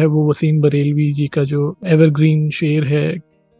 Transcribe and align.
है 0.00 0.06
वो 0.06 0.28
वसीम 0.30 0.60
बरेलवी 0.60 1.12
जी 1.12 1.26
का 1.28 1.44
जो 1.44 1.74
एवरग्रीन 1.86 2.48
शेर 2.50 2.84
है, 2.86 3.18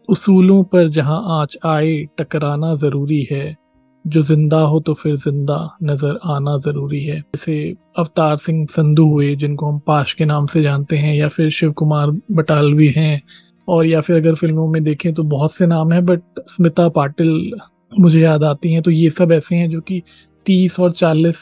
उसूलों 0.09 0.63
पर 0.65 0.89
जहाँ 0.91 1.23
आँच 1.33 1.57
आए 1.67 1.97
टकराना 2.19 2.75
ज़रूरी 2.77 3.27
है, 3.31 3.57
जो 4.05 4.23
ज़िंदा 4.23 4.61
हो 4.63 4.81
तो 4.81 4.95
फिर 4.95 5.17
ज़िंदा 5.19 5.59
नज़र 5.83 6.19
आना 6.27 6.57
ज़रूरी 6.59 7.03
है। 7.05 7.19
जैसे 7.21 7.75
अवतार 7.99 8.37
सिंह 8.39 8.67
संधू 8.71 9.07
हुए, 9.07 9.35
जिनको 9.37 9.67
हम 9.67 9.79
पाश 9.87 10.13
के 10.13 10.25
नाम 10.25 10.47
से 10.47 10.63
जानते 10.63 10.97
हैं, 10.97 11.15
या 11.15 11.29
फिर 11.29 11.51
शिव 11.51 11.73
कुमार 11.73 12.11
बटालवी 12.33 12.89
हैं, 12.89 13.21
और 13.69 13.87
या 13.87 14.01
फिर 14.01 14.17
अगर 14.17 14.35
फ़िल्मों 14.35 14.67
में 14.69 14.83
देखें 14.85 15.13
तो 15.15 15.23
बहुत 15.25 15.53
से 15.55 15.67
नाम 15.67 15.93
हैं 15.93 16.05
बट 16.07 16.23
स्मिता 16.49 16.89
पाटिल 16.91 17.53
मुझे 17.93 18.21
याद 18.21 18.45
आती 18.45 18.73
हैं 18.73 18.83
तो 18.83 18.91
ये 18.91 19.11
सब 19.11 19.33
ऐसे 19.33 19.57
हैं 19.57 19.69
जो 19.71 19.81
कि 19.81 20.03
तीस 20.47 20.79
और 20.81 20.93
चालीस 20.93 21.39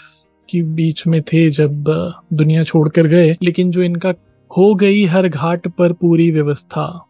के 0.48 0.62
बीच 0.74 1.06
में 1.06 1.20
थे 1.22 1.48
जब 1.50 1.84
दुनिया 2.32 2.64
छोड़कर 2.64 3.06
गए। 3.06 3.36
लेकिन 3.42 3.70
जो 3.70 3.82
इनका 3.82 4.12
हो 4.56 4.74
गई 4.74 5.04
हर 5.04 5.28
घाट 5.28 5.68
पर 5.68 5.92
पूरी 5.92 6.30
व्यवस्था। 6.30 7.04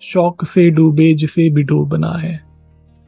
शौक 0.00 0.44
से 0.44 0.70
डूबे 0.70 1.14
जिसे 1.14 1.50
भी 1.50 1.62
डूबना 1.62 2.12
है। 2.12 2.40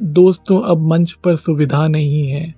दोस्तों, 0.02 0.62
अब 0.62 0.78
मंच 0.78 1.12
पर 1.12 1.36
सुविधा 1.36 1.88
नहीं 1.88 2.28
है। 2.28 2.55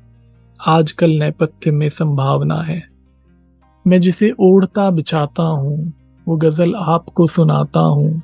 आजकल 0.67 1.11
नेपथ्य 1.11 1.71
में 1.71 1.89
संभावना 1.89 2.61
है। 2.63 2.83
मैं 3.87 4.01
जिसे 4.01 4.33
ओढ़ता 4.39 4.91
बिछाता 4.91 5.43
हूँ, 5.43 5.93
वो 6.29 6.37
गज़ल 6.37 6.75
आपको 6.75 7.27
सुनाता 7.27 7.81
हूँ। 7.81 8.23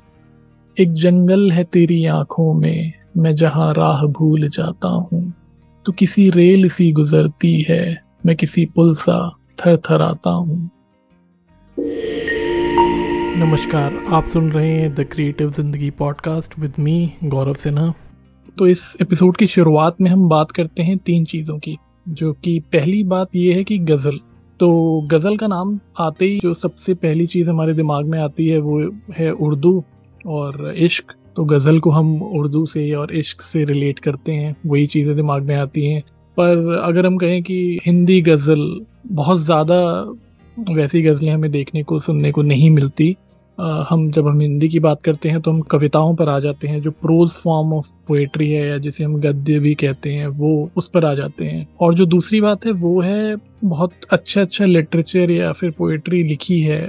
एक 0.79 0.93
जंगल 0.93 1.51
है 1.51 1.63
तेरी 1.63 2.05
आँखों 2.05 2.53
में, 2.53 2.93
मैं 3.17 3.35
जहाँ 3.35 3.73
राह 3.73 4.03
भूल 4.03 4.49
जाता 4.49 4.87
हूँ। 4.87 5.33
तो 5.85 5.91
किसी 5.91 6.29
रेल 6.29 6.69
सी 6.69 6.91
गुजरती 6.91 7.65
है, 7.69 8.03
मैं 8.25 8.35
किसी 8.35 8.65
पुल 8.65 8.93
सा 8.93 9.35
थर 9.59 9.77
थर 9.77 10.01
आता 10.01 10.29
हूँ। 10.29 10.69
नमस्कार, 13.39 13.93
आप 14.07 14.25
सुन 14.25 14.51
रहे 14.51 14.71
हैं 14.71 14.93
the 14.95 15.03
creative 15.11 15.51
Zindagi 15.51 15.89
podcast 15.89 16.57
with 16.59 16.73
me 16.79 17.11
Gaurav 17.23 17.53
Sinha. 17.53 17.93
तो 18.57 18.67
इस 18.67 18.81
एपिसोड 19.01 19.37
की 19.37 19.47
शुरुआत 19.47 20.01
में 20.01 20.09
हम 20.11 20.27
बात 20.29 20.51
करते 20.51 20.83
हैं 20.83 20.97
तीन 20.97 21.23
चीज़ों 21.25 21.57
की, 21.59 21.77
जो 22.09 22.33
कि 22.33 22.59
पहली 22.73 23.03
बात 23.03 23.35
ये 23.35 23.53
है 23.53 23.63
कि 23.63 23.77
गज़ल। 23.79 24.19
तो 24.59 25.01
गज़ल 25.11 25.37
का 25.37 25.47
नाम 25.47 25.79
आते 25.99 26.25
ही 26.25 26.39
जो 26.39 26.53
सबसे 26.53 26.93
पहली 26.95 27.25
चीज़ 27.25 27.49
हमारे 27.49 27.73
दिमाग 27.73 28.05
में 28.05 28.19
आती 28.19 28.47
है 28.47 28.59
वो 28.59 28.79
है 29.17 29.31
उर्दू 29.31 29.83
और 30.27 30.73
इश्क। 30.77 31.15
तो 31.35 31.45
गज़ल 31.45 31.79
को 31.79 31.91
हम 31.91 32.15
उर्दू 32.21 32.65
से 32.65 32.91
और 32.93 33.15
इश्क 33.15 33.41
से 33.41 33.63
रिलेट 33.65 33.99
करते 33.99 34.31
हैं, 34.31 34.55
वही 34.65 34.85
चीज़ें 34.87 35.15
दिमाग 35.15 35.43
में 35.43 35.55
आती 35.55 35.87
हैं। 35.87 36.01
पर 36.37 36.81
अगर 36.83 37.05
हम 37.05 37.17
कहें 37.17 37.41
कि 37.43 37.79
हिंदी 37.85 38.21
गज़ल, 38.21 38.85
बहुत 39.07 39.39
ज़्यादा 39.39 39.79
वैसी 40.57 41.01
गज़लें 41.01 41.31
हमें 41.31 41.51
देखने 41.51 41.81
को, 41.83 41.99
सुनने 41.99 42.31
को 42.31 42.41
नहीं 42.41 42.69
मिलती 42.69 43.15
हम 43.89 44.09
जब 44.11 44.27
हम 44.27 44.39
हिंदी 44.41 44.67
की 44.69 44.79
बात 44.79 45.01
करते 45.03 45.29
हैं 45.29 45.39
तो 45.41 45.51
हम 45.51 45.61
कविताओं 45.61 46.15
पर 46.15 46.29
आ 46.29 46.39
जाते 46.39 46.67
हैं, 46.67 46.81
जो 46.81 46.91
प्रोज 46.91 47.29
फॉर्म 47.33 47.73
ऑफ़ 47.73 47.87
पोएट्री 48.07 48.49
है 48.51 48.67
या 48.67 48.77
जिसे 48.77 49.03
हम 49.03 49.19
गद्य 49.21 49.59
भी 49.59 49.73
कहते 49.75 50.13
हैं, 50.13 50.27
वो 50.27 50.69
उस 50.77 50.87
पर 50.89 51.05
आ 51.05 51.13
जाते 51.13 51.45
हैं। 51.45 51.67
और 51.79 51.93
जो 51.95 52.05
दूसरी 52.05 52.41
बात 52.41 52.65
है, 52.65 52.71
वो 52.71 53.01
है 53.01 53.35
बहुत 53.63 53.91
अच्छा 54.11 54.41
अच्छा 54.41 54.65
लिटरेचर 54.65 55.31
या 55.31 55.51
फिर 55.51 55.71
पोएट्री 55.71 56.23
लिखी 56.23 56.59
है 56.61 56.81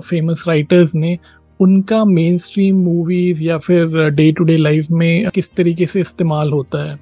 फ़ेमस 0.00 0.44
राइटर्स 0.48 0.94
ने। 0.94 1.16
उनका 1.60 2.04
मेन 2.04 2.38
स्ट्रीम 2.38 2.76
मूवीज़ 2.76 3.42
या 3.42 3.58
फिर 3.58 4.08
डे 4.10 4.30
टू 4.32 4.44
डे 4.44 4.56
लाइफ 4.56 4.90
में 4.90 5.28
किस 5.34 5.52
तरीके 5.52 5.86
से 5.86 6.00
इस्तेमाल 6.00 6.52
होता 6.52 6.84
है। 6.84 6.98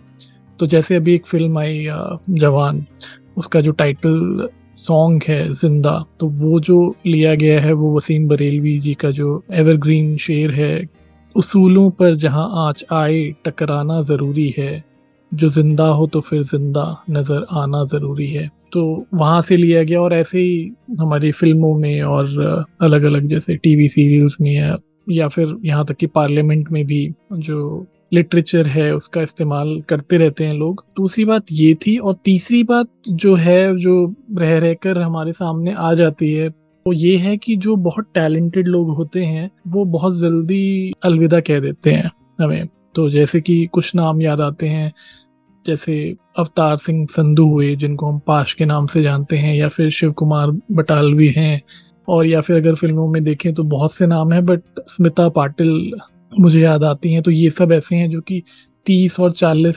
तो 0.61 0.66
जैसे 0.66 0.94
अभी 0.94 1.14
एक 1.14 1.27
फ़िल्म 1.27 1.59
आई 1.59 1.87
जवान, 2.31 2.84
उसका 3.37 3.61
जो 3.61 3.70
टाइटल 3.72 4.48
सॉन्ग 4.77 5.23
है 5.28 5.53
ज़िंदा 5.55 6.05
तो 6.20 6.27
वो 6.28 6.61
जो 6.61 6.95
लिया 7.06 7.34
गया 7.34 7.61
है 7.61 7.73
वो 7.73 7.95
वसीम 7.97 8.27
बरेलवी 8.28 8.78
जी 8.81 8.95
का 8.95 9.11
जो 9.11 9.42
एवरग्रीन 9.53 10.17
शेर 10.17 10.51
है 10.51 10.89
उसूलों 11.34 11.89
पर 11.91 12.15
जहाँ 12.17 12.48
आँच 12.67 12.84
आए 12.93 13.23
टकराना 13.45 14.00
ज़रूरी 14.03 14.48
है। 14.59 14.83
जो 15.33 15.48
ज़िंदा 15.48 15.84
हो 15.89 16.06
तो 16.06 16.20
फिर 16.20 16.43
ज़िंदा 16.45 16.84
नज़र 17.10 17.47
आना 17.53 17.84
ज़रूरी 17.84 18.27
है। 18.27 18.49
तो 18.72 18.83
वहाँ 19.15 19.41
से 19.43 19.56
लिया 19.56 19.83
गया 19.83 20.00
और 20.00 20.15
ऐसे 20.15 20.41
ही 20.41 20.97
हमारी 21.00 21.31
फ़िल्मों 21.33 21.75
में 21.78 22.03
और 22.03 22.66
अलग 22.83 23.03
अलग 23.03 23.28
जैसे 23.28 23.56
टीवी 23.56 23.89
सीरियल्स 23.89 24.37
में 24.41 24.53
या, 25.10 25.28
फिर 25.28 25.56
यहाँ 25.65 25.84
तक 25.87 25.97
कि 25.97 26.06
पार्लियामेंट 26.09 26.71
में 26.72 26.84
भी 26.87 27.09
जो 27.33 27.87
लिटरेचर 28.15 28.67
है, 28.67 28.95
उसका 28.95 29.23
इस्तेमाल 29.23 29.81
करते 29.81 30.17
रहते 30.17 30.45
हैं 30.45 30.55
लोग। 30.55 30.84
दूसरी 30.97 31.25
बात 31.25 31.45
ये 31.53 31.75
थी 31.75 31.97
और 31.97 32.17
तीसरी 32.25 32.62
बात 32.62 32.89
जो 33.09 33.34
है, 33.34 33.77
जो 33.77 34.15
रह 34.39 34.59
रहकर 34.59 34.99
हमारे 34.99 35.33
सामने 35.33 35.73
आ 35.73 35.95
जाती 35.95 36.33
है, 36.33 36.49
वो 36.87 36.93
ये 36.93 37.17
है 37.17 37.37
कि 37.37 37.56
जो 37.56 37.77
बहुत 37.77 38.06
टैलेंटेड 38.15 38.69
लोग 38.69 38.95
होते 38.95 39.25
हैं, 39.25 39.51
वो 39.69 39.84
बहुत 39.84 40.19
जल्दी 40.19 40.93
अलविदा 41.05 41.41
कह 41.41 41.61
देते 41.61 41.91
हैं 41.91 42.11
हमें। 42.41 42.69
तो 42.95 43.11
जैसे 43.11 43.41
कि 43.41 43.67
कुछ 43.67 43.95
नाम 43.95 44.22
याद 44.22 44.41
आते 44.41 44.69
हैं, 44.69 44.93
जैसे 45.67 46.17
अवतार 46.39 46.77
सिंह 46.77 47.06
संधू 47.11 47.47
हुए, 47.47 47.77
जिनको 47.77 48.06
हम 48.06 48.19
पाश 48.19 48.53
के 48.53 48.65
नाम 48.65 48.87
से 48.87 49.03
जानते 49.03 49.37
हैं, 49.37 49.55
या 49.55 49.69
फिर 49.69 49.91
शिव 49.91 50.12
कुमार 50.12 50.51
बटालवी 50.72 51.28
हैं, 51.28 51.62
और 52.09 52.27
या 52.27 52.41
फिर 52.41 52.56
अगर 52.56 52.75
फ़िल्मों 52.75 53.09
में 53.09 53.25
देखें 53.25 53.55
तो 53.55 53.65
बहुत 53.65 53.93
से 53.93 54.06
नाम 54.06 54.33
हैं 54.33 54.47
बट 54.47 54.62
स्मिता 54.89 55.28
पाटिल 55.28 55.93
मुझे 56.41 56.60
याद 56.60 56.84
आती 56.84 57.12
हैं 57.12 57.22
तो 57.22 57.31
ये 57.31 57.50
सब 57.50 57.72
ऐसे 57.72 57.97
हैं 57.97 58.10
जो 58.10 58.20
कि 58.20 58.43
तीस 58.87 59.19
और 59.20 59.32
चालीस 59.32 59.76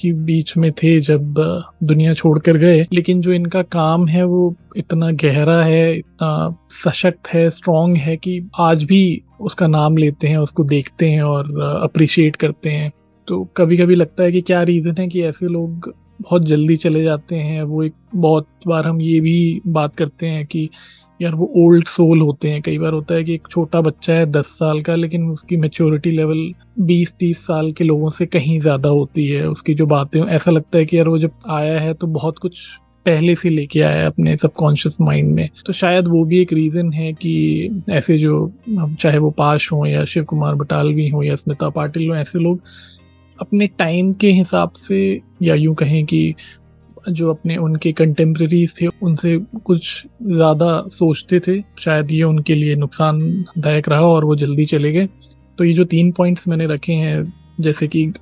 के 0.00 0.12
बीच 0.12 0.56
में 0.56 0.70
थे 0.72 0.98
जब 1.00 1.34
दुनिया 1.82 2.14
छोड़कर 2.14 2.56
गए। 2.56 2.86
लेकिन 2.92 3.20
जो 3.20 3.32
इनका 3.32 3.62
काम 3.62 4.06
है 4.08 4.24
वो 4.24 4.54
इतना 4.76 5.10
गहरा 5.10 5.62
है, 5.64 5.96
इतना 5.98 6.56
सशक्त 6.84 7.28
है 7.28 7.48
स्ट्रांग 7.50 7.96
है 7.96 8.16
कि 8.16 8.40
आज 8.58 8.84
भी 8.84 9.22
उसका 9.40 9.66
नाम 9.66 9.96
लेते 9.96 10.28
हैं, 10.28 10.38
उसको 10.38 10.64
देखते 10.64 11.10
हैं 11.10 11.22
और 11.22 11.60
अप्रिशिएट 11.82 12.36
करते 12.36 12.70
हैं। 12.70 12.92
तो 13.28 13.42
कभी 13.56 13.76
कभी 13.76 13.94
लगता 13.94 14.24
है 14.24 14.32
कि 14.32 14.40
क्या 14.40 14.62
रीज़न 14.62 14.94
है 14.98 15.08
कि 15.08 15.22
ऐसे 15.22 15.46
लोग 15.46 15.92
बहुत 16.22 16.44
जल्दी 16.44 16.76
चले 16.76 17.02
जाते 17.02 17.36
हैं। 17.36 17.62
वो 17.62 17.82
एक 17.82 17.92
बहुत 18.14 18.46
बार 18.66 18.86
हम 18.86 19.00
ये 19.00 19.20
भी 19.20 19.60
बात 19.66 19.94
करते 19.96 20.26
हैं 20.26 20.46
कि 20.46 20.68
यार 21.20 21.34
वो 21.34 21.50
ओल्ड 21.56 21.86
सोल 21.88 22.20
होते 22.20 22.50
हैं। 22.50 22.60
कई 22.62 22.78
बार 22.78 22.92
होता 22.92 23.14
है 23.14 23.24
कि 23.24 23.34
एक 23.34 23.48
छोटा 23.50 23.80
बच्चा 23.80 24.12
है 24.12 24.26
दस 24.26 24.46
साल 24.58 24.80
का, 24.82 24.94
लेकिन 24.94 25.28
उसकी 25.30 25.56
मेच्योरिटी 25.56 26.10
लेवल 26.10 26.52
बीस, 26.80 27.12
तीस 27.12 27.46
साल 27.46 27.72
के 27.72 27.84
लोगों 27.84 28.10
से 28.10 28.26
कहीं 28.26 28.60
ज़्यादा 28.60 28.88
होती 28.88 29.26
है, 29.26 29.48
उसकी 29.48 29.74
जो 29.74 29.86
बातें 29.86 30.20
ऐसा 30.20 30.50
लगता 30.50 30.78
है 30.78 30.84
कि 30.84 30.96
यार 30.98 31.08
वो 31.08 31.18
जब 31.18 31.30
आया 31.50 31.80
है 31.80 31.94
तो 31.94 32.06
बहुत 32.08 32.38
कुछ 32.38 32.66
पहले 33.06 33.34
से 33.34 33.50
लेके 33.50 33.80
आया 33.80 34.00
है 34.00 34.06
अपने 34.06 34.36
सबकॉन्शियस 34.36 34.96
माइंड 35.00 35.34
में। 35.34 35.48
तो 35.66 35.72
शायद 35.72 36.08
वो 36.08 36.24
भी 36.24 36.40
एक 36.40 36.52
रीज़न 36.52 36.92
है 36.92 37.12
कि 37.12 37.82
ऐसे 37.90 38.18
जो 38.18 38.52
चाहे 38.70 39.18
वो 39.18 39.30
पाश 39.30 39.70
हों 39.72 39.86
या 39.86 40.04
शिव 40.04 40.24
कुमार 40.24 40.54
बटालवी 40.54 41.08
हों 41.08 41.22
या 41.22 41.36
स्मिता 41.36 41.68
पाटिल 41.68 42.08
हों, 42.08 42.16
ऐसे 42.16 42.38
लोग 42.38 42.60
अपने 43.38 43.66
टाइम 43.78 44.12
के 44.12 44.30
हिसाब 44.32 44.72
से 44.78 45.20
या 45.42 45.54
यूँ 45.54 45.74
कहें 45.74 46.04
कि 46.04 46.34
जो 47.08 47.30
अपने 47.30 47.56
उनके 47.56 47.92
कंटेम्प्रेरीज 47.92 48.74
थे, 48.80 48.86
उनसे 48.86 49.36
कुछ 49.64 50.06
ज़्यादा 50.24 50.82
सोचते 50.92 51.40
थे। 51.40 51.60
शायद 51.80 52.10
ये 52.10 52.22
उनके 52.22 52.54
लिए 52.54 52.74
नुकसानदायक 52.76 53.88
रहा 53.88 54.06
और 54.06 54.24
वो 54.24 54.36
जल्दी 54.36 54.64
चले 54.66 54.92
गए। 54.92 55.08
तो 55.58 55.64
ये 55.64 55.72
जो 55.72 55.84
तीन 55.86 56.10
पॉइंट्स 56.12 56.48
मैंने 56.48 56.66
रखे 56.66 56.92
हैं, 56.94 57.32
जैसे 57.60 57.88
कि 57.88 58.12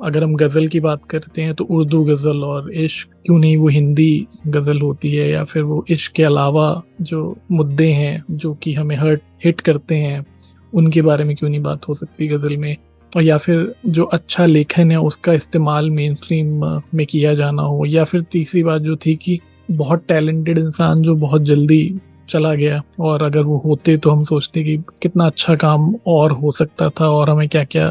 अगर 0.00 0.24
हम 0.24 0.34
गज़ल 0.36 0.66
की 0.68 0.80
बात 0.80 1.04
करते 1.10 1.42
हैं 1.42 1.54
तो 1.54 1.64
उर्दू 1.66 2.02
गज़ल 2.04 2.44
और 2.44 2.72
इश्क, 2.74 3.08
क्यों 3.26 3.38
नहीं 3.38 3.56
वो 3.56 3.68
हिंदी 3.68 4.26
गज़ल 4.46 4.80
होती 4.80 5.14
है, 5.14 5.28
या 5.30 5.42
फिर 5.44 5.62
वो 5.62 5.84
इश्क 5.90 6.12
के 6.12 6.22
अलावा 6.22 6.82
जो 7.02 7.36
मुद्दे 7.50 7.88
हैं, 7.92 8.22
जो 8.30 8.54
कि 8.54 8.72
हमें 8.74 8.96
हर्ट 8.96 9.22
हिट 9.44 9.60
करते 9.60 9.94
हैं, 9.94 10.24
उनके 10.72 11.02
बारे 11.02 11.24
में 11.24 11.34
क्यों 11.36 11.50
नहीं 11.50 11.60
बात 11.62 11.88
हो 11.88 11.94
सकती 11.94 12.28
गज़ल 12.28 12.56
में? 12.56 12.76
और 13.16 13.22
या 13.22 13.36
फिर 13.38 13.74
जो 13.86 14.04
अच्छा 14.04 14.46
लेखन 14.46 14.90
है 14.90 14.98
उसका 15.00 15.32
इस्तेमाल 15.32 15.90
मेन 15.90 16.14
स्ट्रीम 16.14 16.64
में 16.94 17.06
किया 17.06 17.34
जाना 17.34 17.62
हो, 17.62 17.84
या 17.86 18.04
फिर 18.04 18.22
तीसरी 18.22 18.62
बात 18.62 18.82
जो 18.82 18.96
थी 18.96 19.14
कि 19.16 19.38
बहुत 19.70 20.04
टैलेंटेड 20.08 20.58
इंसान 20.58 21.02
जो 21.02 21.14
बहुत 21.16 21.42
जल्दी 21.42 22.00
चला 22.28 22.54
गया 22.54 22.82
और 23.00 23.22
अगर 23.22 23.42
वो 23.42 23.56
होते 23.64 23.96
तो 23.96 24.10
हम 24.10 24.24
सोचते 24.24 24.62
कि 24.64 24.76
कितना 25.02 25.26
अच्छा 25.26 25.54
काम 25.54 25.94
और 26.06 26.32
हो 26.32 26.52
सकता 26.52 26.88
था 26.90 27.08
और 27.08 27.30
हमें 27.30 27.48
क्या 27.48 27.64
क्या 27.64 27.90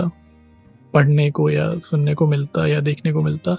पढ़ने 0.93 1.29
को 1.31 1.49
या 1.49 1.73
सुनने 1.79 2.13
को 2.13 2.27
मिलता 2.27 2.67
या 2.67 2.79
देखने 2.79 3.11
को 3.13 3.21
मिलता। 3.21 3.57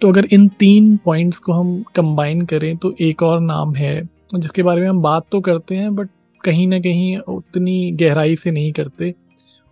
तो 0.00 0.08
अगर 0.08 0.24
इन 0.24 0.46
तीन 0.48 0.96
पॉइंट्स 0.96 1.38
को 1.38 1.52
हम 1.52 1.82
कंबाइन 1.94 2.44
करें 2.46 2.76
तो 2.76 2.94
एक 3.00 3.22
और 3.22 3.40
नाम 3.40 3.74
है, 3.74 4.08
जिसके 4.34 4.62
बारे 4.62 4.80
में 4.80 4.88
हम 4.88 5.02
बात 5.02 5.26
तो 5.32 5.40
करते 5.40 5.74
हैं 5.74 5.94
बट 5.94 6.08
कहीं 6.44 6.66
ना 6.68 6.78
कहीं 6.80 7.16
उतनी 7.18 7.90
गहराई 7.92 8.36
से 8.36 8.50
नहीं 8.50 8.72
करते। 8.72 9.14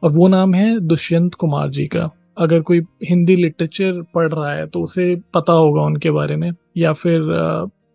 और 0.03 0.11
वो 0.13 0.29
नाम 0.29 0.55
है 0.55 0.79
दुष्यंत 0.81 1.35
कुमार 1.35 1.69
जी 1.71 1.87
का। 1.87 2.11
अगर 2.39 2.61
कोई 2.61 2.81
हिंदी 3.05 3.37
लिटरेचर 3.37 4.01
पढ़ 4.15 4.33
रहा 4.33 4.53
है 4.53 4.67
तो 4.67 4.83
उसे 4.83 5.15
पता 5.35 5.53
होगा 5.53 5.83
उनके 5.83 6.11
बारे 6.11 6.37
में। 6.37 6.51
या 6.77 6.93
फिर 6.93 7.21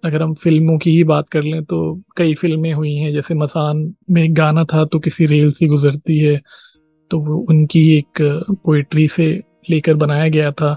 अगर 0.03 0.21
हम 0.23 0.33
फ़िल्मों 0.33 0.77
की 0.77 0.91
ही 0.91 1.03
बात 1.03 1.29
कर 1.29 1.43
लें 1.43 1.63
तो 1.63 1.79
कई 2.17 2.33
फ़िल्में 2.33 2.71
हुई 2.73 2.93
हैं, 2.95 3.11
जैसे 3.13 3.35
मसान 3.35 3.93
में 4.11 4.23
एक 4.23 4.33
गाना 4.33 4.63
था 4.63 4.83
तो 4.85 4.99
किसी 4.99 5.25
रेल 5.25 5.51
से 5.51 5.67
गुजरती 5.67 6.17
है 6.19 6.39
तो 7.11 7.19
वो 7.19 7.37
उनकी 7.49 7.81
एक 7.97 8.21
पोइट्री 8.65 9.07
से 9.07 9.27
लेकर 9.69 9.93
बनाया 9.95 10.27
गया 10.29 10.51
था। 10.51 10.75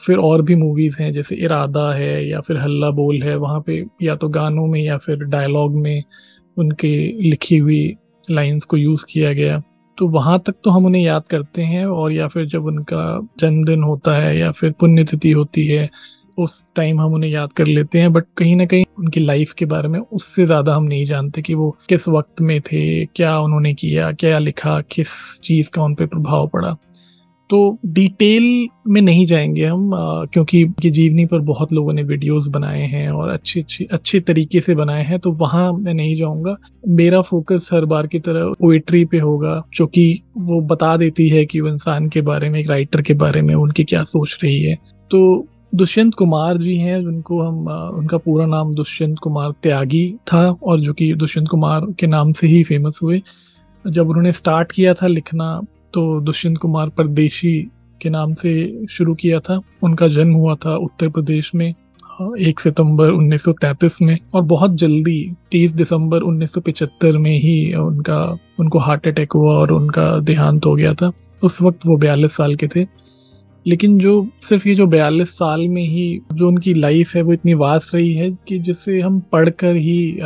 फिर 0.00 0.18
और 0.18 0.42
भी 0.42 0.54
मूवीज़ 0.54 0.96
हैं, 1.00 1.12
जैसे 1.12 1.36
इरादा 1.36 1.92
है 1.94 2.28
या 2.28 2.40
फिर 2.40 2.56
हल्ला 2.56 2.90
बोल 2.90 3.22
है, 3.22 3.36
वहाँ 3.36 3.60
पे 3.66 3.84
या 4.02 4.16
तो 4.16 4.28
गानों 4.28 4.66
में 4.66 4.80
या 4.80 4.96
फिर 4.98 5.24
डायलॉग 5.26 5.76
में 5.76 6.02
उनके 6.56 6.96
लिखी 7.22 7.58
हुई 7.58 7.94
लाइंस 8.28 8.64
को 8.64 8.76
यूज़ 8.76 9.04
किया 9.10 9.32
गया। 9.32 9.62
तो 9.98 10.08
वहाँ 10.08 10.38
तक 10.38 10.54
तो 10.64 10.70
हम 10.70 10.86
उन्हें 10.86 11.02
याद 11.02 11.22
करते 11.30 11.62
हैं 11.62 11.84
और 11.86 12.12
या 12.12 12.28
फिर 12.28 12.46
जब 12.46 12.66
उनका 12.66 13.02
जन्मदिन 13.40 13.82
होता 13.82 14.16
है 14.16 14.36
या 14.38 14.50
फिर 14.52 14.72
पुण्यतिथि 14.72 15.30
होती 15.30 15.66
है, 15.66 15.88
उस 16.38 16.68
टाइम 16.76 17.00
हम 17.00 17.14
उन्हें 17.14 17.30
याद 17.30 17.52
कर 17.52 17.66
लेते 17.66 18.00
हैं। 18.00 18.12
बट 18.12 18.24
कहीं 18.36 18.56
ना 18.56 18.66
कहीं 18.66 18.84
उनकी 18.98 19.20
लाइफ 19.20 19.52
के 19.52 19.64
बारे 19.64 19.88
में 19.88 19.98
उससे 20.00 20.46
ज़्यादा 20.46 20.74
हम 20.74 20.84
नहीं 20.84 21.06
जानते 21.06 21.42
कि 21.42 21.54
वो 21.54 21.76
किस 21.88 22.08
वक्त 22.08 22.40
में 22.40 22.60
थे, 22.60 23.04
क्या 23.06 23.38
उन्होंने 23.38 23.74
किया, 23.74 24.10
क्या 24.12 24.38
लिखा, 24.38 24.80
किस 24.80 25.08
चीज़ 25.42 25.70
का 25.70 25.82
उन 25.82 25.94
पर 25.94 26.06
प्रभाव 26.06 26.48
पड़ा। 26.48 26.76
तो 27.52 27.78
डिटेल 27.86 28.68
में 28.88 29.00
नहीं 29.02 29.26
जाएँगे 29.26 29.64
हम 29.66 29.94
आ, 29.94 30.24
क्योंकि 30.24 30.58
ये 30.84 30.90
जीवनी 30.90 31.26
पर 31.26 31.38
बहुत 31.38 31.72
लोगों 31.72 31.92
ने 31.92 32.02
वीडियोस 32.02 32.46
बनाए 32.46 32.82
हैं 32.82 33.10
और 33.10 33.28
अच्छी 33.28 33.60
अच्छी 33.60 33.84
अच्छे 33.84 34.20
तरीके 34.20 34.60
से 34.60 34.74
बनाए 34.74 35.02
हैं 35.02 35.18
तो 35.18 35.32
वहाँ 35.32 35.72
मैं 35.72 35.94
नहीं 35.94 36.16
जाऊँगा। 36.16 36.56
मेरा 36.88 37.20
फोकस 37.20 37.68
हर 37.72 37.84
बार 37.84 38.06
की 38.06 38.18
तरह 38.18 38.52
पोइट्री 38.60 39.04
पे 39.04 39.18
होगा 39.18 39.62
जो 39.74 39.86
कि 39.86 40.22
वो 40.38 40.60
बता 40.60 40.96
देती 40.96 41.28
है 41.28 41.44
कि 41.46 41.60
वो 41.60 41.68
इंसान 41.68 42.08
के 42.08 42.20
बारे 42.20 42.50
में 42.50 42.60
एक 42.60 42.68
राइटर 42.68 43.02
के 43.02 43.14
बारे 43.14 43.42
में 43.42 43.54
उनकी 43.54 43.84
क्या 43.84 44.04
सोच 44.04 44.38
रही 44.44 44.62
है। 44.62 44.78
तो 45.10 45.46
दुष्यंत 45.74 46.14
कुमार 46.14 46.58
जी 46.58 46.76
हैं 46.76 47.00
जिनको 47.00 47.42
हम 47.42 47.68
उनका 47.98 48.18
पूरा 48.18 48.46
नाम 48.46 48.74
दुष्यंत 48.74 49.18
कुमार 49.18 49.50
त्यागी 49.62 50.14
था 50.32 50.50
और 50.62 50.80
जो 50.80 50.92
कि 50.92 51.14
दुष्यंत 51.14 51.48
कुमार 51.48 51.86
के 52.00 52.06
नाम 52.06 52.32
से 52.32 52.46
ही 52.46 52.62
फ़ेमस 52.64 53.00
हुए। 53.02 53.22
जब 53.84 54.08
उन्होंने 54.08 54.32
स्टार्ट 54.32 54.72
किया 54.72 54.94
था 54.94 55.06
लिखना 55.06 55.60
तो 55.94 56.20
दुष्यंत 56.20 56.58
कुमार 56.58 56.88
परदेशी 56.88 57.70
के 58.02 58.10
नाम 58.10 58.34
से 58.34 58.86
शुरू 58.90 59.14
किया 59.14 59.40
था। 59.40 59.60
उनका 59.82 60.08
जन्म 60.08 60.34
हुआ 60.34 60.54
था 60.54 60.76
उत्तर 60.76 61.08
प्रदेश 61.08 61.54
में 61.54 61.74
एक 62.40 62.60
सितंबर 62.60 63.10
1933 63.10 64.02
में 64.02 64.18
और 64.34 64.42
बहुत 64.42 64.74
जल्दी 64.74 65.32
30 65.52 65.72
दिसंबर 65.72 66.20
1975 66.22 67.18
में 67.18 67.38
ही 67.38 67.74
उनका, 67.74 68.38
उनको 68.60 68.78
हार्ट 68.78 69.08
अटैक 69.08 69.32
हुआ 69.32 69.52
और 69.52 69.72
उनका 69.72 70.18
देहांत 70.18 70.66
हो 70.66 70.74
गया 70.74 70.94
था। 70.94 71.12
उस 71.44 71.62
वक्त 71.62 71.78
वो 71.86 71.96
बयालीस 71.96 72.32
साल 72.32 72.54
के 72.54 72.68
थे। 72.68 72.86
लेकिन 73.66 73.98
जो, 73.98 74.28
सिर्फ़ 74.40 74.68
ये 74.68 74.74
जो 74.74 74.86
बयालीस 74.86 75.28
साल 75.28 75.68
में 75.68 75.82
ही 75.82 76.20
जो 76.32 76.48
उनकी 76.48 76.74
लाइफ 76.74 77.14
है, 77.16 77.22
वो 77.22 77.32
इतनी 77.32 77.54
वास्ट 77.54 77.94
रही 77.94 78.14
है 78.14 78.30
कि 78.30 78.58
जिससे 78.58 79.00
हम 79.00 79.20
पढ़कर 79.20 79.76
ही 79.76 80.18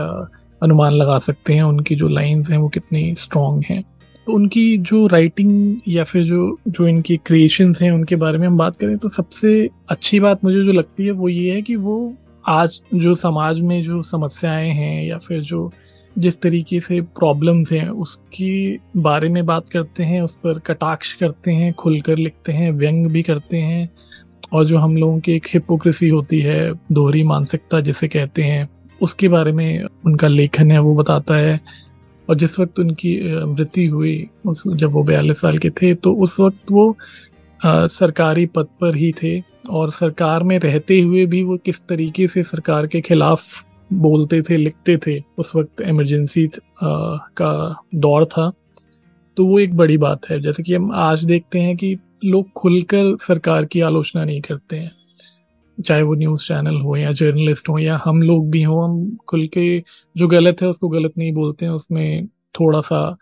अनुमान 0.63 0.93
लगा 0.93 1.19
सकते 1.19 1.55
हैं 1.55 1.63
उनकी 1.63 1.95
जो 1.95 2.09
लाइंस 2.09 2.51
हैं, 2.51 2.59
वो 2.59 2.69
कितनी 2.69 3.15
स्ट्रॉन्ग 3.15 3.65
हैं। 3.71 3.85
उनकी 4.29 4.79
जो 4.79 5.07
राइटिंग 5.07 5.77
या 5.89 6.05
फिर 6.05 6.25
जो 6.25 6.59
जो 6.69 6.89
इनकी 6.89 7.17
क्रिएशंस 7.17 7.83
हैं, 7.83 7.91
उनके 7.91 8.17
बारे 8.17 8.39
में 8.39 8.47
हम 8.47 8.57
बात 8.57 8.77
करें 8.77 8.99
तो 8.99 9.09
सबसे 9.09 9.69
अच्छी 9.89 10.21
बात 10.21 10.45
मुझे 10.45 10.65
जो 10.65 10.73
लगती 10.73 11.05
है 11.05 11.11
वो 11.11 11.29
ये 11.29 11.55
है 11.55 11.63
कि 11.63 11.77
वो 11.77 12.15
आज 12.49 12.81
जो 12.95 13.15
समाज 13.15 13.61
में 13.61 13.83
जो 13.83 14.03
समस्याएँ 14.03 14.71
हैं 14.71 15.07
या 15.07 15.19
फिर 15.19 15.41
जो 15.41 15.73
जिस 16.19 16.41
तरीके 16.41 16.81
से 16.81 17.01
प्रॉब्लम्स 17.01 17.73
हैं, 17.73 17.89
उसके 17.89 18.79
बारे 18.97 19.29
में 19.29 19.47
बात 19.47 19.69
करते 19.69 20.03
हैं, 20.03 20.23
उस 20.23 20.35
पर 20.35 20.59
कटाक्ष 20.59 21.15
करते 21.15 21.51
हैं, 21.51 21.73
खुलकर 21.73 22.17
लिखते 22.17 22.53
हैं, 22.53 22.71
व्यंग 22.71 23.07
भी 23.07 23.23
करते 23.23 23.57
हैं, 23.57 23.91
और 24.53 24.65
जो 24.65 24.79
हम 24.79 24.97
लोगों 24.97 25.21
की 25.21 25.33
एक 25.33 25.47
हिपोक्रेसी 25.55 26.09
होती 26.09 26.41
है, 26.41 26.73
दोहरी 26.93 27.23
मानसिकता 27.23 27.81
जिसे 27.81 28.09
कहते 28.09 28.43
हैं, 28.43 28.69
उसके 29.03 29.29
बारे 29.29 29.53
में 29.53 29.85
उनका 30.07 30.29
लेखन 30.29 30.71
है, 30.71 30.79
वो 30.79 30.95
बताता 30.95 31.35
है। 31.35 31.61
और 32.29 32.35
जिस 32.35 32.59
वक्त 32.61 32.79
उनकी 32.79 33.45
मृत्यु 33.45 33.95
हुई 33.95 34.29
उस 34.47 34.63
जब 34.69 34.91
वो 34.91 35.03
बयालीस 35.03 35.41
साल 35.41 35.59
के 35.59 35.71
थे 35.71 35.95
तो 35.95 36.15
उस 36.15 36.41
वक्त 36.41 36.73
वो 36.73 36.97
आ, 37.65 37.87
सरकारी 37.87 38.47
पद 38.47 38.67
पर 38.81 38.97
ही 38.97 39.13
थे 39.23 39.43
और 39.71 39.91
सरकार 39.91 40.43
में 40.43 40.59
रहते 40.59 41.01
हुए 41.01 41.27
भी 41.27 41.43
वो 41.43 41.57
किस 41.57 41.81
तरीके 41.81 42.29
से 42.29 42.43
सरकार 42.43 42.87
के 42.87 43.01
खिलाफ 43.01 43.45
बोलते 43.93 44.43
थे 44.43 44.57
लिखते 44.57 44.97
थे 44.97 45.23
उस 45.39 45.57
वक्त 45.57 45.81
इमरजेंसी 45.81 46.49
का 46.83 47.83
दौर 47.95 48.25
था। 48.25 48.53
तो 49.37 49.47
वो 49.47 49.59
एक 49.59 49.77
बड़ी 49.77 49.99
बात 49.99 50.31
है। 50.31 50.41
जैसे 50.41 50.63
कि 50.63 50.75
हम 50.75 50.93
आज 50.95 51.25
देखते 51.25 51.59
हैं 51.59 51.77
कि 51.77 51.97
लोग 52.25 52.53
खुलकर 52.53 53.17
सरकार 53.21 53.65
की 53.65 53.81
आलोचना 53.81 54.25
नहीं 54.25 54.41
करते 54.41 54.77
हैं। 54.77 54.93
चाहे 55.79 56.03
वो 56.03 56.15
न्यूज़ 56.15 56.47
चैनल 56.47 56.81
हो 56.81 56.97
या 56.97 57.13
जर्नलिस्ट 57.13 57.69
हो 57.69 57.79
या 57.79 58.01
हम 58.05 58.23
लोग 58.23 58.51
भी 58.51 58.63
हों, 58.63 58.85
हम 58.85 59.17
खुल 59.29 59.47
के 59.49 59.83
जो 60.17 60.29
गलत 60.29 60.63
है 60.63 60.69
उसको 60.69 60.89
गलत 60.89 61.13
नहीं 61.19 61.33
बोलते 61.33 61.65
हैं, 61.67 61.73
उसमें 61.73 62.27
थोड़ा 62.61 62.81
सा 62.81 63.17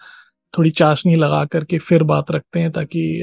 थोड़ी 0.55 0.71
चाशनी 0.71 1.17
लगा 1.17 1.45
करके 1.45 1.79
फिर 1.79 2.03
बात 2.03 2.31
रखते 2.31 2.61
हैं 2.61 2.71
ताकि 2.73 3.21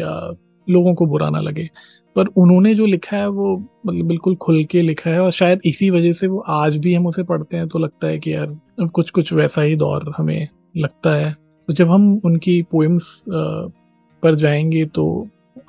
लोगों 0.67 0.93
को 0.95 1.05
बुरा 1.05 1.29
ना 1.29 1.39
लगे। 1.39 1.69
पर 2.15 2.27
उन्होंने 2.37 2.73
जो 2.75 2.85
लिखा 2.85 3.17
है 3.17 3.27
वो 3.29 3.55
मतलब 3.85 4.05
बिल्कुल 4.05 4.35
खुल 4.35 4.63
के 4.65 4.81
लिखा 4.81 5.09
है 5.09 5.19
और 5.19 5.31
शायद 5.31 5.61
इसी 5.65 5.89
वजह 5.89 6.13
से 6.13 6.27
वो 6.27 6.39
आज 6.49 6.77
भी 6.77 6.93
हम 6.93 7.07
उसे 7.07 7.23
पढ़ते 7.23 7.57
हैं 7.57 7.67
तो 7.67 7.79
लगता 7.79 8.07
है 8.07 8.19
कि 8.19 8.33
यार 8.33 8.87
कुछ 8.87 9.09
कुछ 9.09 9.31
वैसा 9.33 9.61
ही 9.61 9.75
दौर 9.75 10.11
हमें 10.17 10.47
लगता 10.77 11.13
है। 11.15 11.31
तो 11.67 11.73
जब 11.73 11.89
हम 11.89 12.21
उनकी 12.25 12.61
पोइम्स 12.61 13.23
पर 13.29 14.35
जाएँगे 14.35 14.85
तो 14.85 15.05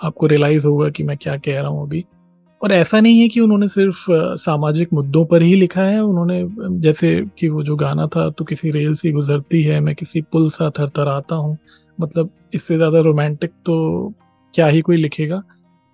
आपको 0.05 0.27
रियलाइज़ 0.27 0.67
होगा 0.67 0.89
कि 0.91 1.03
मैं 1.03 1.17
क्या 1.17 1.37
कह 1.37 1.61
रहा 1.61 1.69
हूँ 1.69 1.87
अभी। 1.87 2.05
और 2.63 2.73
ऐसा 2.73 3.01
नहीं 3.01 3.21
है 3.21 3.29
कि 3.29 3.41
उन्होंने 3.41 3.69
सिर्फ़ 3.69 4.05
सामाजिक 4.39 4.93
मुद्दों 4.93 5.25
पर 5.27 5.43
ही 5.43 5.55
लिखा 5.55 5.83
है। 5.83 6.01
उन्होंने 6.01 6.79
जैसे 6.81 7.15
कि 7.39 7.49
वो 7.49 7.63
जो 7.63 7.77
गाना 7.77 8.07
था 8.07 8.29
तो 8.31 8.45
किसी 8.45 8.71
रेल 8.71 8.95
से 8.95 9.11
गुजरती 9.13 9.63
है, 9.63 9.81
मैं 9.81 9.95
किसी 9.95 10.21
पुल 10.23 10.49
सा 10.51 10.71
थर 10.71 11.09
आता 11.09 11.37
हूँ। 11.37 11.57
मतलब 11.99 12.31
इससे 12.55 12.77
ज़्यादा 12.77 13.01
रोमांटिक 13.01 13.51
तो 13.67 14.13
क्या 14.55 14.67
ही 14.67 14.81
कोई 14.81 14.97
लिखेगा? 14.97 15.43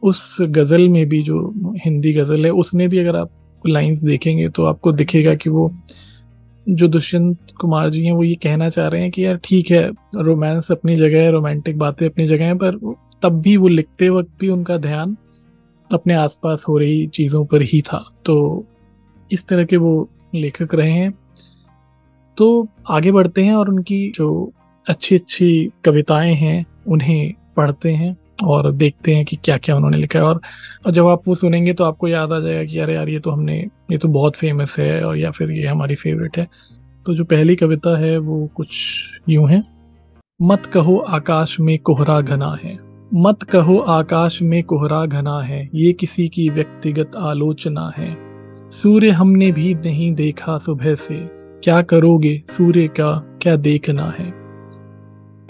उस 0.02 0.36
गज़ल 0.40 0.88
में 0.88 1.08
भी 1.08 1.22
जो 1.22 1.38
हिंदी 1.84 2.12
गज़ल 2.12 2.44
है, 2.44 2.50
उसमें 2.52 2.88
भी 2.88 2.98
अगर 2.98 3.16
आप 3.16 3.30
लाइंस 3.64 4.02
देखेंगे 4.04 4.48
तो 4.48 4.64
आपको 4.64 4.92
दिखेगा 4.92 5.34
कि 5.34 5.50
वो, 5.50 5.70
जो 6.66 6.88
दुष्यंत 6.88 7.38
कुमार 7.60 7.90
जी 7.90 8.04
हैं, 8.04 8.12
वो 8.12 8.24
ये 8.24 8.34
कहना 8.34 8.68
चाह 8.70 8.88
रहे 8.88 9.02
हैं 9.02 9.10
कि 9.10 9.24
यार 9.24 9.38
ठीक 9.44 9.70
है, 9.70 9.88
रोमांस 10.16 10.70
अपनी 10.72 10.96
जगह 10.96 11.22
है, 11.22 11.30
रोमांटिक 11.30 11.78
बातें 11.78 12.06
अपनी 12.06 12.26
जगह 12.28 12.44
हैं, 12.44 12.58
पर 12.58 12.78
तब 13.22 13.40
भी 13.40 13.56
वो 13.56 13.68
लिखते 13.68 14.08
वक्त 14.10 14.30
भी 14.40 14.48
उनका 14.48 14.76
ध्यान 14.78 15.16
अपने 15.92 16.14
आसपास 16.14 16.64
हो 16.68 16.78
रही 16.78 17.06
चीज़ों 17.06 17.44
पर 17.44 17.62
ही 17.62 17.82
था। 17.82 18.10
तो 18.24 18.64
इस 19.32 19.48
तरह 19.48 19.64
के 19.64 19.76
वो 19.76 20.08
लेखक 20.34 20.74
रहे 20.74 20.92
हैं। 20.92 21.14
तो 22.36 22.68
आगे 22.90 23.12
बढ़ते 23.12 23.44
हैं 23.44 23.54
और 23.54 23.68
उनकी 23.68 24.10
जो 24.10 24.52
अच्छी 24.88 25.14
अच्छी 25.14 25.70
कविताएँ 25.84 26.34
हैं, 26.34 26.66
उन्हें 26.88 27.34
पढ़ते 27.56 27.92
हैं 27.92 28.16
और 28.44 28.72
देखते 28.72 29.16
हैं 29.16 29.24
कि 29.24 29.36
क्या 29.36 29.58
क्या 29.58 29.76
उन्होंने 29.76 29.96
लिखा 29.96 30.18
है। 30.18 30.24
और 30.24 30.40
जब 30.90 31.06
आप 31.06 31.20
वो 31.28 31.34
सुनेंगे 31.34 31.72
तो 31.72 31.84
आपको 31.84 32.08
याद 32.08 32.32
आ 32.32 32.40
जाएगा 32.40 32.64
कि 32.64 32.78
अरे 32.78 32.94
यार, 32.94 33.08
ये 33.08 33.18
तो 33.18 33.30
हमने, 33.30 33.66
ये 33.90 33.98
तो 33.98 34.08
बहुत 34.08 34.36
फ़ेमस 34.36 34.76
है 34.78 35.04
और 35.04 35.18
या 35.18 35.30
फिर 35.30 35.50
ये 35.50 35.66
हमारी 35.66 35.94
फेवरेट 35.94 36.38
है। 36.38 36.48
तो 37.06 37.14
जो 37.14 37.24
पहली 37.24 37.56
कविता 37.56 37.98
है 37.98 38.18
वो 38.18 38.50
कुछ 38.54 38.70
यूँ 39.28 39.48
है। 39.48 39.64
मत 40.42 40.66
कहो 40.66 40.96
आकाश 40.96 41.60
में 41.60 41.78
कोहरा 41.78 42.20
घना 42.20 42.58
है। 42.64 42.87
मत 43.14 43.42
कहो 43.42 43.78
आकाश 43.78 44.42
में 44.42 44.62
कोहरा 44.62 45.06
घना 45.06 45.40
है, 45.40 45.70
ये 45.74 45.92
किसी 45.92 46.28
की 46.28 46.48
व्यक्तिगत 46.48 47.10
आलोचना 47.16 47.92
है। 47.96 48.18
सूर्य 48.70 49.10
हमने 49.10 49.52
भी 49.52 49.74
नहीं 49.74 50.14
देखा 50.14 50.58
सुबह 50.58 50.94
से। 50.94 51.16
क्या 51.64 51.82
करोगे 51.82 52.42
सूर्य 52.48 52.88
का 52.88 53.38
क्या 53.42 53.56
देखना 53.56 54.14
है? 54.18 54.34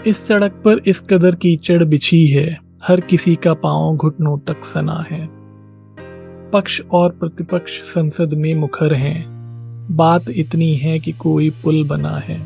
इस 0.07 0.27
सड़क 0.27 0.51
पर 0.51 0.81
इस 0.87 0.99
कदर 0.99 1.35
कीचड़ 1.35 1.83
बिछी 1.83 2.27
है, 2.27 2.61
हर 2.83 3.01
किसी 3.01 3.35
का 3.35 3.53
पाँव 3.53 3.97
घुटनों 3.97 4.37
तक 4.37 4.65
सना 4.65 5.05
है। 5.11 5.29
पक्ष 6.51 6.81
और 6.91 7.09
प्रतिपक्ष 7.09 7.81
संसद 7.81 8.33
में 8.33 8.55
मुखर 8.55 8.93
हैं। 8.93 9.25
बात 9.95 10.25
इतनी 10.29 10.75
है 10.75 10.99
कि 10.99 11.11
कोई 11.11 11.49
पुल 11.49 11.87
बना 11.87 12.17
है। 12.17 12.41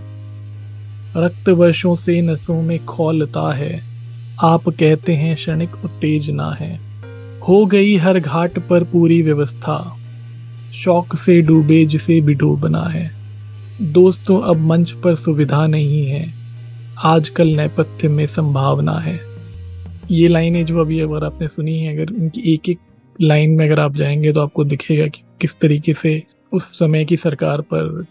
रक्त 1.17 1.49
वर्षों 1.49 1.95
से 1.95 2.21
नसों 2.21 2.61
में 2.61 2.85
खोलता 2.85 3.53
है। 3.53 3.92
आप 4.41 4.69
कहते 4.69 5.13
हैं 5.13 5.35
क्षणिक 5.35 5.69
उत्तेजना 5.85 6.51
है। 6.51 6.79
हो 7.49 7.65
गई 7.65 7.97
हर 7.97 8.19
घाट 8.19 8.59
पर 8.59 8.83
पूरी 8.83 9.21
व्यवस्था। 9.21 9.97
शौक 10.73 11.15
से 11.15 11.41
डूबे 11.41 11.85
जिसे 11.85 12.21
भी 12.21 12.33
डूबना 12.33 12.83
है। 12.83 13.11
दोस्तों, 13.81 14.41
अब 14.41 14.57
मंच 14.57 14.91
पर 14.91 15.15
सुविधा 15.15 15.67
नहीं 15.67 16.07
है। 16.07 16.33
आजकल 17.03 17.47
नेपथ्य 17.47 18.07
में 18.07 18.27
संभावना 18.27 18.99
है। 18.99 19.19
ये 20.11 20.27
लाइनें 20.27 20.65
जो 20.65 20.79
अभी 20.79 20.99
अगर 20.99 21.23
आपने 21.23 21.47
सुनी 21.47 21.79
है, 21.79 21.97
अगर 21.97 22.13
इनकी 22.13 22.53
एक 22.53 22.69
एक 22.69 22.79
लाइन 23.21 23.51
में 23.51 23.65
अगर 23.65 23.79
आप 23.79 23.95
जाएँगे 23.95 24.33
तो 24.33 24.41
आपको 24.41 24.63
दिखेगा 24.63 25.07
कि 25.07 25.21
किस 25.41 25.59
तरीके 25.59 25.93
से 25.93 26.23
उस 26.53 26.63
समय 26.63 27.05
की 27.05 27.17
सरकार 27.17 27.61
पर 27.61 28.05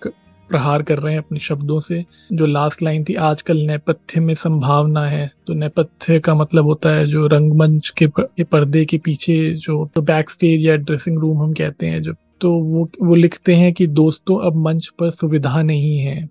प्रहार 0.53 0.83
कर 0.83 0.99
रहे 0.99 1.13
हैं 1.15 1.21
अपने 1.21 1.39
शब्दों 1.41 1.79
से। 1.81 2.05
जो 2.33 2.47
लास्ट 2.47 2.83
लाइन 2.83 3.05
थी 3.05 3.15
आजकल 3.27 3.59
नेपथ्य 3.67 4.21
में 4.21 4.35
संभावना 4.35 5.05
है। 5.07 5.31
तो 5.47 5.55
नेपथ्य 5.55 6.19
का 6.21 6.35
मतलब 6.35 6.65
होता 6.65 6.95
है 6.95 7.07
जो 7.07 7.27
रंगमंच 7.27 7.89
के, 7.89 8.07
के 8.09 8.45
पर्दे 8.45 8.85
के 8.85 8.99
पीछे 8.99 9.37
जो 9.57 9.89
तो 9.95 10.03
बैक 10.03 10.31
स्टेज 10.31 10.65
या 10.65 10.77
ड्रेसिंग 10.77 11.19
रूम 11.19 11.43
हम 11.43 11.53
कहते 11.53 11.87
हैं 11.87 12.03
जो 12.03 12.15
तो 12.41 12.53
वो 12.53 12.89
वो 13.03 13.15
लिखते 13.15 13.55
हैं 13.55 13.73
कि 13.73 13.87
दोस्तों 13.87 14.39
अब 14.41 14.57
मंच 14.59 14.89
पर 14.99 15.11
सुविधा 15.11 15.63
नहीं 15.63 15.99
है। 15.99 16.29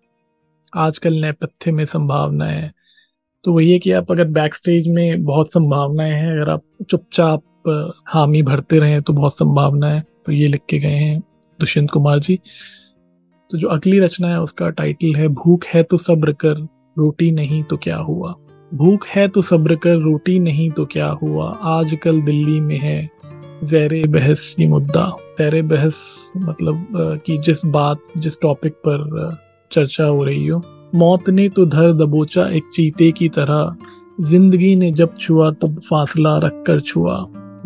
आजकल 0.74 1.14
नेपथ्य 1.14 1.72
में 1.72 1.86
संभावना 1.86 2.46
है। 2.46 2.72
तो 3.44 3.54
वही 3.54 3.72
है 3.72 3.80
कि 3.80 3.92
आप 3.92 4.12
अगर 4.12 4.26
बैक 4.30 4.56
स्टेज 4.56 4.88
में 4.88 5.24
बहुत 5.24 5.52
संभावनाएँ 5.54 6.12
हैं 6.12 6.32
अगर 6.32 6.50
आप 6.50 6.64
चुपचाप 6.90 7.44
हामी 8.08 8.42
भरते 8.44 8.80
रहें 8.80 9.02
तो 9.02 9.14
बहुत 9.14 9.34
संभावना 9.34 9.90
है। 9.90 10.04
तो 10.26 10.32
ये 10.32 10.48
लिख 10.48 10.62
के 10.70 10.80
गए 10.80 10.96
हैं 10.96 11.20
दुष्यंत 11.60 11.90
कुमार 11.92 12.20
जी। 12.20 12.40
तो 13.52 13.58
जो 13.58 13.68
अगली 13.68 14.00
रचना 14.00 14.28
है 14.28 14.42
उसका 14.42 14.70
टाइटल 14.70 15.16
है, 15.16 15.28
भूख 15.28 15.66
है 15.66 15.82
तो 15.84 15.98
सब्र 15.98 16.32
कर, 16.34 16.68
रोटी 16.98 17.32
नहीं 17.32 17.62
तो 17.64 17.78
क्या 17.78 17.98
हुआ? 17.98 18.34
भूख 18.72 19.08
है 19.08 19.28
तो 19.28 19.42
सब्र 19.42 19.76
कर, 19.76 19.96
रोटी 19.96 20.38
नहीं 20.40 20.70
तो 20.72 20.86
क्या 20.86 21.08
हुआ? 21.14 21.50
आजकल 21.64 22.22
दिल्ली 22.22 22.60
में 22.60 22.78
है 22.78 23.10
जैर 23.64 24.02
बहस 24.08 24.54
की 24.58 24.68
मुद्दा। 24.68 25.06
जैर 25.40 25.62
बहस 25.64 25.98
मतलब 26.38 26.88
कि 27.26 27.38
जिस 27.38 27.66
बात, 27.66 28.00
जिस 28.18 28.40
टॉपिक 28.42 28.74
पर 28.88 29.36
चर्चा 29.72 30.06
हो 30.06 30.24
रही 30.24 30.48
हो। 30.48 30.62
मौत 30.96 31.30
ने 31.30 31.50
तो 31.50 31.66
धर 31.66 31.92
दबोचा 31.96 32.48
एक 32.48 32.70
चीते 32.74 33.12
की 33.12 33.30
तरह। 33.30 33.76
ज़िंदगी 34.22 34.76
ने 34.76 34.92
जब 34.92 35.18
छुआ, 35.18 35.52
तब 35.52 35.80
फासला 35.80 36.38
रख 36.38 36.64
कर 36.68 36.80
छुआ। 36.80 37.16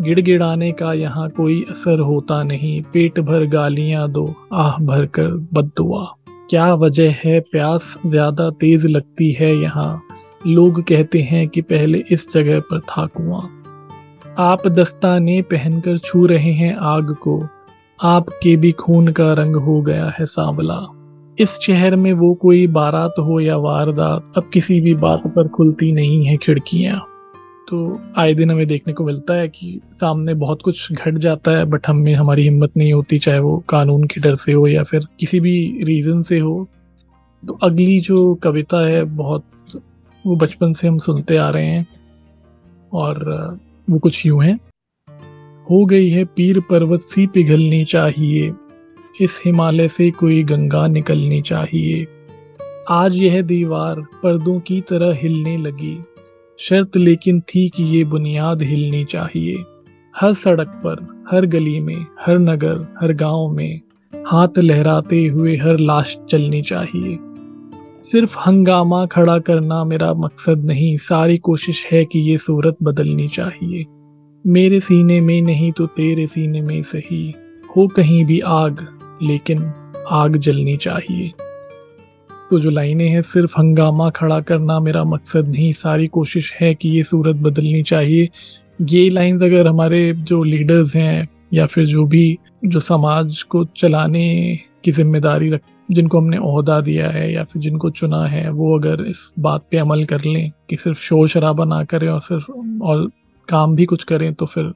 गिड़गिड़ाने 0.02 0.70
का 0.72 0.92
यहाँ 0.92 1.28
कोई 1.30 1.64
असर 1.70 1.98
होता 1.98 2.42
नहीं। 2.42 2.82
पेट 2.82 3.20
भर 3.20 3.46
गालियाँ 3.46 4.08
दो, 4.10 4.34
आह 4.52 4.78
भर 4.78 5.06
कर 5.06 5.28
बदुआ 5.52 6.04
क्या 6.50 6.74
वजह 6.74 7.14
है? 7.24 7.40
प्यास 7.40 7.96
ज़्यादा 8.06 8.50
तेज 8.50 8.86
लगती 8.86 9.30
है 9.32 9.54
यहाँ। 9.56 10.02
लोग 10.46 10.82
कहते 10.82 11.20
हैं 11.20 11.48
कि 11.48 11.60
पहले 11.62 12.02
इस 12.10 12.28
जगह 12.32 12.60
पर 12.60 12.80
था 12.80 13.06
कुआँ। 13.06 13.42
आप 14.38 14.66
दस्ताने 14.68 15.40
पहनकर 15.42 15.98
छू 15.98 16.26
रहे 16.26 16.52
हैं 16.52 16.74
आग 16.76 17.14
को। 17.14 17.40
आपके 18.00 18.56
भी 18.56 18.72
खून 18.72 19.08
का 19.08 19.32
रंग 19.32 19.56
हो 19.56 19.80
गया 19.80 20.08
है 20.18 20.26
सांवला। 20.26 20.80
इस 21.38 21.58
शहर 21.62 21.96
में 21.96 22.12
वो 22.12 22.32
कोई 22.34 22.66
बारात 22.66 23.14
हो 23.18 23.40
या 23.40 23.56
वारदात, 23.56 24.32
अब 24.36 24.50
किसी 24.52 24.80
भी 24.80 24.94
बात 24.94 25.26
पर 25.26 25.48
खुलती 25.48 25.92
नहीं 25.92 26.24
है 26.26 26.36
खिड़कियाँ। 26.36 27.00
तो 27.68 28.00
आए 28.16 28.34
दिन 28.34 28.50
हमें 28.50 28.66
देखने 28.66 28.92
को 28.94 29.04
मिलता 29.04 29.34
है 29.34 29.48
कि 29.48 29.80
सामने 30.00 30.34
बहुत 30.34 30.62
कुछ 30.62 30.92
घट 30.92 31.14
जाता 31.14 31.50
है 31.50 31.64
बट 31.64 31.86
हम, 31.86 32.08
हमारी 32.08 32.42
हिम्मत 32.42 32.76
नहीं 32.76 32.92
होती, 32.92 33.18
चाहे 33.18 33.38
वो 33.38 33.64
कानून 33.68 34.04
के 34.04 34.20
डर 34.20 34.36
से 34.36 34.52
हो 34.52 34.66
या 34.66 34.82
फिर 34.82 35.06
किसी 35.20 35.40
भी 35.40 35.84
रीज़न 35.84 36.20
से 36.22 36.38
हो। 36.38 36.68
तो 37.42 37.52
अगली 37.52 38.00
जो 38.00 38.34
कविता 38.34 38.86
है, 38.86 39.04
बहुत, 39.04 39.44
वो 40.26 40.36
बचपन 40.36 40.72
से 40.72 40.88
हम 40.88 40.98
सुनते 40.98 41.36
आ 41.36 41.50
रहे 41.50 41.66
हैं, 41.66 41.86
और 42.92 43.58
वो 43.90 43.98
कुछ 43.98 44.26
यूँ 44.26 44.44
है। 44.44 44.58
हो 45.70 45.84
गई 45.86 46.08
है 46.08 46.24
पीर 46.24 46.60
पर्वत 46.60 47.00
सी 47.00 47.26
पिघलनी 47.26 47.84
चाहिए, 47.84 48.52
इस 49.20 49.42
हिमालय 49.44 49.88
से 49.88 50.10
कोई 50.10 50.42
गंगा 50.42 50.86
निकलनी 50.86 51.42
चाहिए। 51.42 52.06
आज 52.90 53.16
यह 53.16 53.42
दीवार 53.42 54.00
पर्दों 54.00 54.60
की 54.60 54.80
तरह 54.80 55.14
हिलने 55.14 55.56
लगी 55.56 55.98
शर्त 56.58 56.96
लेकिन 56.96 57.40
थी 57.40 57.68
कि 57.68 57.84
ये 57.84 58.04
बुनियाद 58.04 58.62
हिलनी 58.62 59.04
चाहिए। 59.04 59.64
हर 60.16 60.32
सड़क 60.32 60.68
पर, 60.68 61.24
हर 61.30 61.46
गली 61.46 61.80
में, 61.80 62.06
हर 62.20 62.38
नगर, 62.38 62.96
हर 63.00 63.12
गाँव 63.12 63.48
में 63.48 63.80
हाथ 64.26 64.48
लहराते 64.58 65.26
हुए 65.26 65.56
हर 65.56 65.78
लाश 65.78 66.18
चलनी 66.30 66.62
चाहिए। 66.62 67.18
सिर्फ़ 68.02 68.38
हंगामा 68.38 69.06
खड़ा 69.06 69.38
करना 69.38 69.84
मेरा 69.84 70.14
मकसद 70.14 70.64
नहीं, 70.64 70.96
सारी 70.96 71.38
कोशिश 71.38 71.86
है 71.92 72.04
कि 72.04 72.18
ये 72.18 72.38
सूरत 72.38 72.76
बदलनी 72.82 73.28
चाहिए। 73.28 73.84
मेरे 74.46 74.80
सीने 74.80 75.20
में 75.20 75.42
नहीं 75.42 75.72
तो 75.72 75.86
तेरे 75.86 76.26
सीने 76.26 76.60
में 76.60 76.82
सही, 76.82 77.34
हो 77.76 77.88
कहीं 77.88 78.24
भी 78.24 78.40
आग, 78.40 78.86
लेकिन 79.22 79.72
आग 80.10 80.36
जलनी 80.36 80.76
चाहिए। 80.76 81.32
तो 82.50 82.58
जो 82.60 82.70
लाइनें 82.70 83.08
हैं, 83.08 83.22
सिर्फ़ 83.22 83.54
हंगामा 83.58 84.08
खड़ा 84.10 84.40
करना 84.40 84.78
मेरा 84.80 85.02
मकसद 85.04 85.48
नहीं। 85.48 85.72
सारी 85.72 86.06
कोशिश 86.08 86.52
है 86.60 86.74
कि 86.74 86.88
ये 86.88 87.02
सूरत 87.04 87.36
बदलनी 87.36 87.82
चाहिए। 87.82 88.28
ये 88.82 89.08
लाइंस 89.10 89.42
अगर 89.42 89.66
हमारे 89.66 90.12
जो 90.12 90.42
लीडर्स 90.42 90.94
हैं 90.96 91.28
या 91.54 91.66
फिर 91.66 91.86
जो 91.86 92.04
भी, 92.06 92.38
जो 92.64 92.80
समाज 92.80 93.42
को 93.42 93.64
चलाने 93.76 94.58
की 94.84 94.92
ज़िम्मेदारी 94.92 95.50
रख, 95.50 95.60
जिनको 95.90 96.20
हमने 96.20 96.36
अहदा 96.36 96.80
दिया 96.80 97.10
है 97.10 97.32
या 97.32 97.44
फिर 97.44 97.62
जिनको 97.62 97.90
चुना 97.90 98.24
है, 98.26 98.50
वो 98.50 98.78
अगर 98.78 99.04
इस 99.06 99.32
बात 99.38 99.64
पे 99.70 99.78
अमल 99.78 100.04
कर 100.04 100.24
लें 100.24 100.50
कि 100.70 100.76
सिर्फ़ 100.76 100.98
शोर 100.98 101.28
शराबा 101.28 101.64
ना 101.64 101.82
करें 101.84 102.08
और 102.08 102.20
सिर्फ़, 102.20 102.50
और 102.82 103.10
काम 103.48 103.74
भी 103.76 103.84
कुछ 103.84 104.04
करें 104.04 104.32
तो 104.34 104.46
फिर 104.46 104.72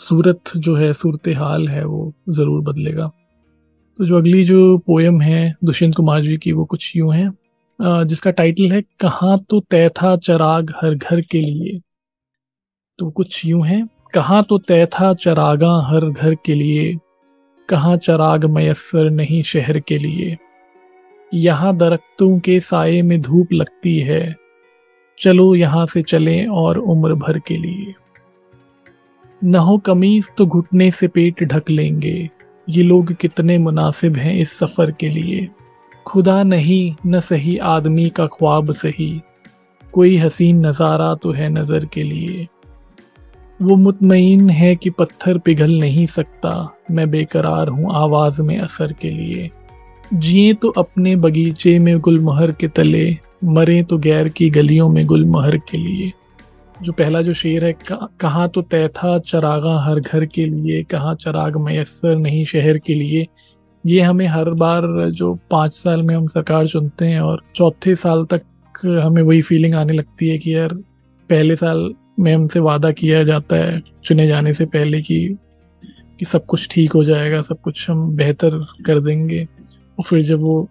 सूरत 0.00 0.56
जो 0.56 0.74
है, 0.76 0.92
सूरत 0.92 1.28
हाल 1.36 1.68
है, 1.68 1.84
वो 1.84 2.12
ज़रूर 2.30 2.62
बदलेगा। 2.62 3.10
तो 3.98 4.06
जो 4.06 4.16
अगली 4.16 4.44
जो 4.44 4.76
पोयम 4.78 5.20
है, 5.20 5.54
दुष्यंत 5.64 5.94
कुमार 5.94 6.20
जी 6.22 6.36
की, 6.36 6.52
वो 6.52 6.64
कुछ 6.64 6.92
यूँ 6.96 7.14
है। 7.14 7.30
जिसका 8.06 8.30
टाइटल 8.30 8.72
है, 8.72 8.80
कहाँ 9.00 9.38
तो 9.50 9.60
तय 9.70 9.88
था 9.92 10.16
चराग 10.16 10.72
हर 10.76 10.94
घर 10.94 11.20
के 11.20 11.40
लिए। 11.40 11.78
तो 12.98 13.10
कुछ 13.10 13.44
यूँ 13.46 13.64
है, 13.66 13.82
कहाँ 14.14 14.42
तो 14.42 14.58
तय 14.58 14.86
था 14.86 15.12
चरागा 15.14 15.72
हर 15.86 16.08
घर 16.10 16.34
के 16.34 16.54
लिए। 16.54 16.94
कहाँ 17.68 17.96
चराग 17.96 18.44
मयसर 18.44 19.10
नहीं 19.10 19.42
शहर 19.42 19.78
के 19.78 19.98
लिए। 19.98 20.36
यहाँ 21.32 21.76
दरख्तों 21.76 22.38
के 22.38 22.60
साय 22.60 23.02
में 23.02 23.20
धूप 23.22 23.52
लगती 23.52 23.98
है। 24.00 24.34
चलो 25.18 25.54
यहाँ 25.54 25.86
से 25.86 26.02
चलें 26.02 26.46
और 26.46 26.78
उम्र 26.78 27.14
भर 27.16 27.38
के 27.38 27.56
लिए। 27.56 27.94
न 29.42 29.54
हो 29.56 29.78
कमीज 29.78 30.30
तो 30.38 30.46
घुटने 30.46 30.90
से 30.90 31.08
पेट 31.08 31.42
ढक 31.44 31.70
लेंगे। 31.70 32.28
ये 32.68 32.82
लोग 32.82 33.12
कितने 33.12 33.58
मुनासिब 33.58 34.16
हैं 34.16 34.34
इस 34.34 34.58
सफ़र 34.58 34.90
के 34.90 35.08
लिए। 35.08 35.48
खुदा 36.06 36.42
नहीं, 36.42 36.94
न 37.06 37.20
सही 37.20 37.58
आदमी 37.58 38.08
का 38.08 38.26
ख्वाब 38.26 38.72
सही। 38.72 39.20
कोई 39.92 40.16
हसीन 40.16 40.66
नज़ारा 40.66 41.14
तो 41.14 41.32
है 41.32 41.48
नज़र 41.48 41.84
के 41.84 42.02
लिए। 42.02 42.46
वो 43.62 43.76
मुतमिन 43.76 44.50
है 44.50 44.76
कि 44.76 44.90
पत्थर 44.90 45.38
पिघल 45.38 45.78
नहीं 45.78 46.06
सकता। 46.06 46.76
मैं 46.90 47.10
बेकरार 47.10 47.68
हूँ 47.68 47.94
आवाज़ 47.94 48.42
में 48.42 48.58
असर 48.58 48.92
के 48.92 49.10
लिए। 49.10 49.50
जिए 50.14 50.52
तो 50.54 50.68
अपने 50.68 51.16
बगीचे 51.16 51.78
में 51.78 51.98
गुलमहर 51.98 52.50
के 52.50 52.68
तले, 52.68 53.16
मरे 53.44 53.82
तो 53.82 53.98
गैर 53.98 54.28
की 54.28 54.50
गलियों 54.50 54.88
में 54.88 55.06
गुलमहर 55.06 55.56
के 55.56 55.78
लिए। 55.78 56.12
जो 56.82 56.92
पहला 56.92 57.20
जो 57.22 57.32
शेर 57.34 57.64
है 57.64 57.72
कहाँ 58.20 58.48
तो 58.48 58.62
तय 58.62 58.88
था 58.88 59.18
चरागा 59.18 59.78
हर 59.80 60.00
घर 60.00 60.24
के 60.26 60.44
लिए, 60.44 60.82
कहाँ 60.82 61.14
चराग 61.14 61.56
मैसर 61.56 62.16
नहीं 62.16 62.44
शहर 62.44 62.78
के 62.78 62.94
लिए? 62.94 63.26
ये 63.84 64.00
हमें 64.00 64.26
हर 64.26 64.50
बार 64.50 64.82
जो 65.10 65.34
पाँच 65.50 65.74
साल 65.74 66.02
में 66.02 66.14
हम 66.16 66.26
सरकार 66.26 66.66
चुनते 66.66 67.06
हैं 67.06 67.20
और 67.20 67.42
चौथे 67.54 67.94
साल 67.94 68.24
तक 68.24 68.42
हमें 69.04 69.22
वही 69.22 69.42
फीलिंग 69.42 69.74
आने 69.74 69.92
लगती 69.92 70.28
है 70.28 70.38
कि 70.38 70.54
यार, 70.54 70.74
पहले 71.30 71.56
साल 71.56 71.92
में 72.20 72.34
हमसे 72.34 72.60
वादा 72.60 72.90
किया 72.90 73.22
जाता 73.24 73.56
है, 73.56 73.82
चुने 74.04 74.26
जाने 74.28 74.54
से 74.54 74.64
पहले 74.66 75.00
कि 75.02 75.36
कि 76.18 76.24
सब 76.24 76.44
कुछ 76.46 76.68
ठीक 76.70 76.92
हो 76.92 77.04
जाएगा, 77.04 77.42
सब 77.42 77.60
कुछ 77.60 77.88
हम 77.90 78.10
बेहतर 78.16 78.58
कर 78.86 79.00
देंगे। 79.00 79.44
और 79.98 80.04
फिर 80.04 80.22
जब 80.22 80.40
वो 80.40 80.68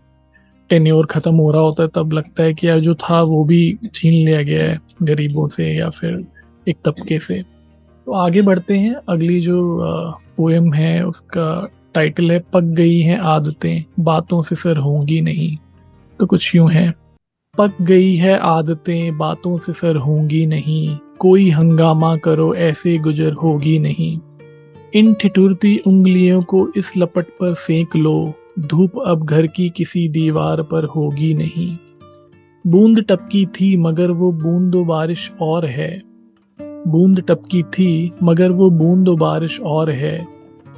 टेन्योर 0.70 1.06
ख़त्म 1.06 1.34
हो 1.36 1.52
रहा 1.52 1.62
होता 1.62 1.84
है, 1.84 1.90
तब 1.96 2.14
लगता 2.14 2.44
है 2.44 2.54
कि 2.54 2.68
यार 2.68 2.80
जो 2.80 2.96
था 2.96 3.22
वो 3.24 3.44
भी 3.46 3.78
छीन 3.94 4.14
लिया 4.16 4.42
गया 4.42 4.64
है 4.64 4.80
गरीबों 5.04 5.48
से 5.48 5.72
या 5.74 5.90
फिर 5.90 6.24
एक 6.68 6.78
तबके 6.86 7.20
से। 7.20 7.42
तो 8.08 8.14
आगे 8.14 8.42
बढ़ते 8.42 8.78
हैं, 8.78 8.96
अगली 9.10 9.40
जो 9.42 9.62
पोएम 10.38 10.72
है, 10.74 11.06
उसका 11.06 11.68
टाइटल 11.94 12.32
है, 12.32 12.40
पक 12.54 12.64
गई 12.76 13.00
हैं 13.00 13.18
आदतें, 13.20 13.84
बातों 14.00 14.42
से 14.42 14.56
सर 14.56 14.78
होंगी 14.78 15.20
नहीं। 15.22 15.58
तो 16.20 16.26
कुछ 16.26 16.56
यूँ 16.56 16.70
है, 16.72 16.94
पक 17.56 17.82
गई 17.82 18.14
है 18.16 18.38
आदतें, 18.40 19.18
बातों 19.18 19.58
से 19.58 19.74
सर 19.74 19.96
होंगी 19.96 20.46
नहीं, 20.46 20.98
कोई 21.20 21.50
हंगामा 21.50 22.16
करो, 22.18 22.54
ऐसे 22.56 22.98
गुजर 22.98 23.34
होगी 23.34 23.78
नहीं। 23.80 24.20
इन 24.94 25.14
ठिठुरती 25.14 25.78
उंगलियों 25.78 26.42
को 26.42 26.68
इस 26.78 26.92
लपट 26.98 27.26
पर 27.40 27.54
सेंक 27.56 27.96
लो 27.96 28.34
धूप 28.60 28.92
अब 29.06 29.26
घर 29.26 29.48
की 29.48 29.70
किसी 29.70 30.10
दीवार 30.10 30.62
पर 30.62 30.84
होगी 30.84 31.34
नहीं। 31.34 31.78
बूंद 32.68 33.06
टपकी 33.10 33.46
थी, 33.46 33.78
मगर 33.78 34.12
वो 34.12 34.32
बूंद 34.32 34.76
बारिश 34.76 35.32
और 35.42 35.66
है। 35.66 36.02
बूंद 36.62 37.22
टपकी 37.22 37.64
थी, 37.64 38.12
मगर 38.24 38.52
वो 38.52 38.70
बूंद 38.70 39.10
बारिश 39.10 39.62
और 39.62 39.90
है। 39.90 40.28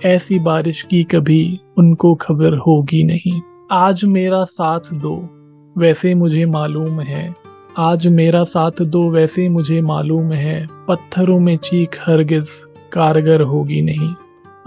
ऐसी 0.06 0.40
बारिश 0.40 0.82
की 0.82 1.04
कभी 1.04 1.60
उनको 1.78 2.16
खबर 2.16 2.58
होगी 2.58 3.04
नहीं। 3.04 3.42
आज 3.72 4.06
मेरा 4.06 4.44
साथ 4.44 4.80
दो, 4.80 5.30
वैसे 5.78 6.16
मुझे 6.16 6.46
मालूम 6.46 7.00
है। 7.00 7.36
आज 7.78 8.08
मेरा 8.08 8.44
साथ 8.44 8.82
दो, 8.82 9.10
वैसे 9.10 9.50
मुझे 9.50 9.82
मालूम 9.82 10.32
है। 10.32 10.68
पत्थरों 10.88 11.40
में 11.40 11.58
चीख 11.58 12.10
हरगिज, 12.10 12.48
कारगर 12.94 13.42
होगी 13.42 13.82
नहीं। 13.82 14.14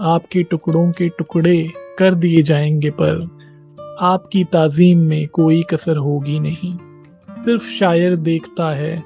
आपके 0.01 0.43
टुकड़ों 0.43 0.91
के 0.91 1.09
टुकड़े 1.09 1.69
कर 1.97 2.15
दिए 2.15 2.41
जाएँगे, 2.41 2.89
पर 2.91 3.21
आपकी 4.01 4.43
ताजीम 4.43 4.99
में 4.99 5.27
कोई 5.27 5.61
कसर 5.63 5.97
होगी 5.97 6.39
नहीं। 6.39 6.75
सिर्फ़ 7.43 7.69
शायर 7.69 8.15
देखता 8.15 8.69
है, 8.71 9.03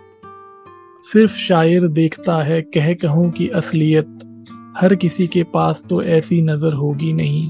सिर्फ़ 1.04 1.38
शायर 1.38 1.88
देखता 1.88 2.42
है, 2.44 2.62
कह 2.62 2.94
कहूँ 2.94 3.30
की 3.32 3.48
असलियत 3.50 4.20
हर 4.78 4.96
किसी 4.96 5.28
के 5.28 5.44
पास 5.44 5.84
तो 5.90 6.02
ऐसी 6.04 6.42
नज़र 6.42 6.74
होगी 6.74 7.14
नहीं। 7.14 7.50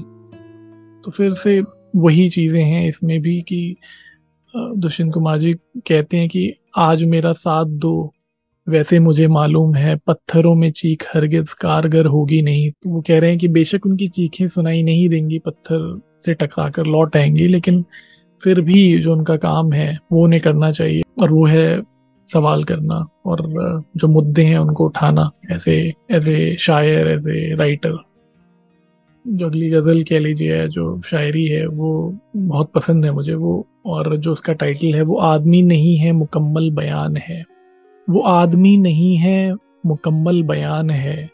तो 1.04 1.10
फिर 1.10 1.32
से 1.34 1.60
वही 1.96 2.28
चीज़ें 2.28 2.62
हैं 2.62 2.86
इसमें 2.88 3.20
भी 3.22 3.40
कि 3.42 3.76
दुष्यंत 4.48 5.12
कुमार 5.14 5.38
जी 5.38 5.52
कहते 5.78 6.16
हैं 6.16 6.28
कि 6.28 6.52
आज 6.76 7.04
मेरा 7.04 7.32
साथ 7.32 7.64
दो। 7.64 8.12
वैसे 8.68 8.98
मुझे 8.98 9.26
मालूम 9.28 9.74
है 9.74 9.94
पत्थरों 9.96 10.54
में 10.54 10.70
चीख 10.72 11.04
हरगिज 11.14 11.52
कारगर 11.52 12.06
होगी 12.06 12.40
नहीं। 12.42 12.70
तो 12.70 12.90
वो 12.90 13.00
कह 13.00 13.18
रहे 13.18 13.30
हैं 13.30 13.38
कि 13.38 13.48
बेशक 13.48 13.86
उनकी 13.86 14.08
चीखें 14.08 14.48
सुनाई 14.48 14.82
नहीं 14.82 15.08
देंगी, 15.08 15.38
पत्थर 15.38 16.00
से 16.24 16.34
टकरा 16.34 16.68
कर 16.70 16.86
लौट 16.86 17.16
आएँगी, 17.16 17.46
लेकिन 17.48 17.84
फिर 18.40 18.60
भी 18.60 18.98
जो 18.98 19.12
उनका 19.12 19.36
काम 19.36 19.72
है, 19.72 19.98
वो 20.12 20.24
उन्हें 20.24 20.40
करना 20.42 20.70
चाहिए 20.72 21.02
और 21.20 21.32
वो 21.32 21.46
है 21.46 21.82
सवाल 22.28 22.64
करना 22.64 23.04
और 23.26 23.42
जो 23.96 24.08
मुद्दे 24.08 24.42
हैं 24.42 24.58
उनको 24.58 24.86
उठाना 24.86 25.30
ऐसे 25.50 25.76
एज 26.10 26.28
ए 26.28 26.56
शायर 26.60 27.08
एज 27.08 27.28
ए 27.28 27.54
राइटर 27.58 27.96
जो 29.24 29.46
अगली 29.46 29.68
गज़ल 29.70 30.02
कह 30.02 30.18
लीजिए 30.18 30.66
जो 30.68 31.00
शायरी 31.06 31.46
है, 31.46 31.66
वो 31.66 32.18
बहुत 32.36 32.70
पसंद 32.74 33.04
है 33.04 33.10
मुझे 33.10 33.34
वो 33.34 33.66
और 33.86 34.16
जो 34.16 34.32
उसका 34.32 34.52
टाइटल 34.52 34.94
है, 34.94 35.02
वो 35.02 35.16
आदमी 35.16 35.62
नहीं 35.62 35.96
है, 35.98 36.12
मुकम्मल 36.12 36.70
बयान 36.70 37.16
है। 37.16 37.44
वो 38.10 38.20
आदमी 38.20 38.78
नहीं 38.78 39.16
है, 39.16 39.54
मुकम्मल 39.86 40.42
बयान 40.42 40.90
है। 40.90 41.30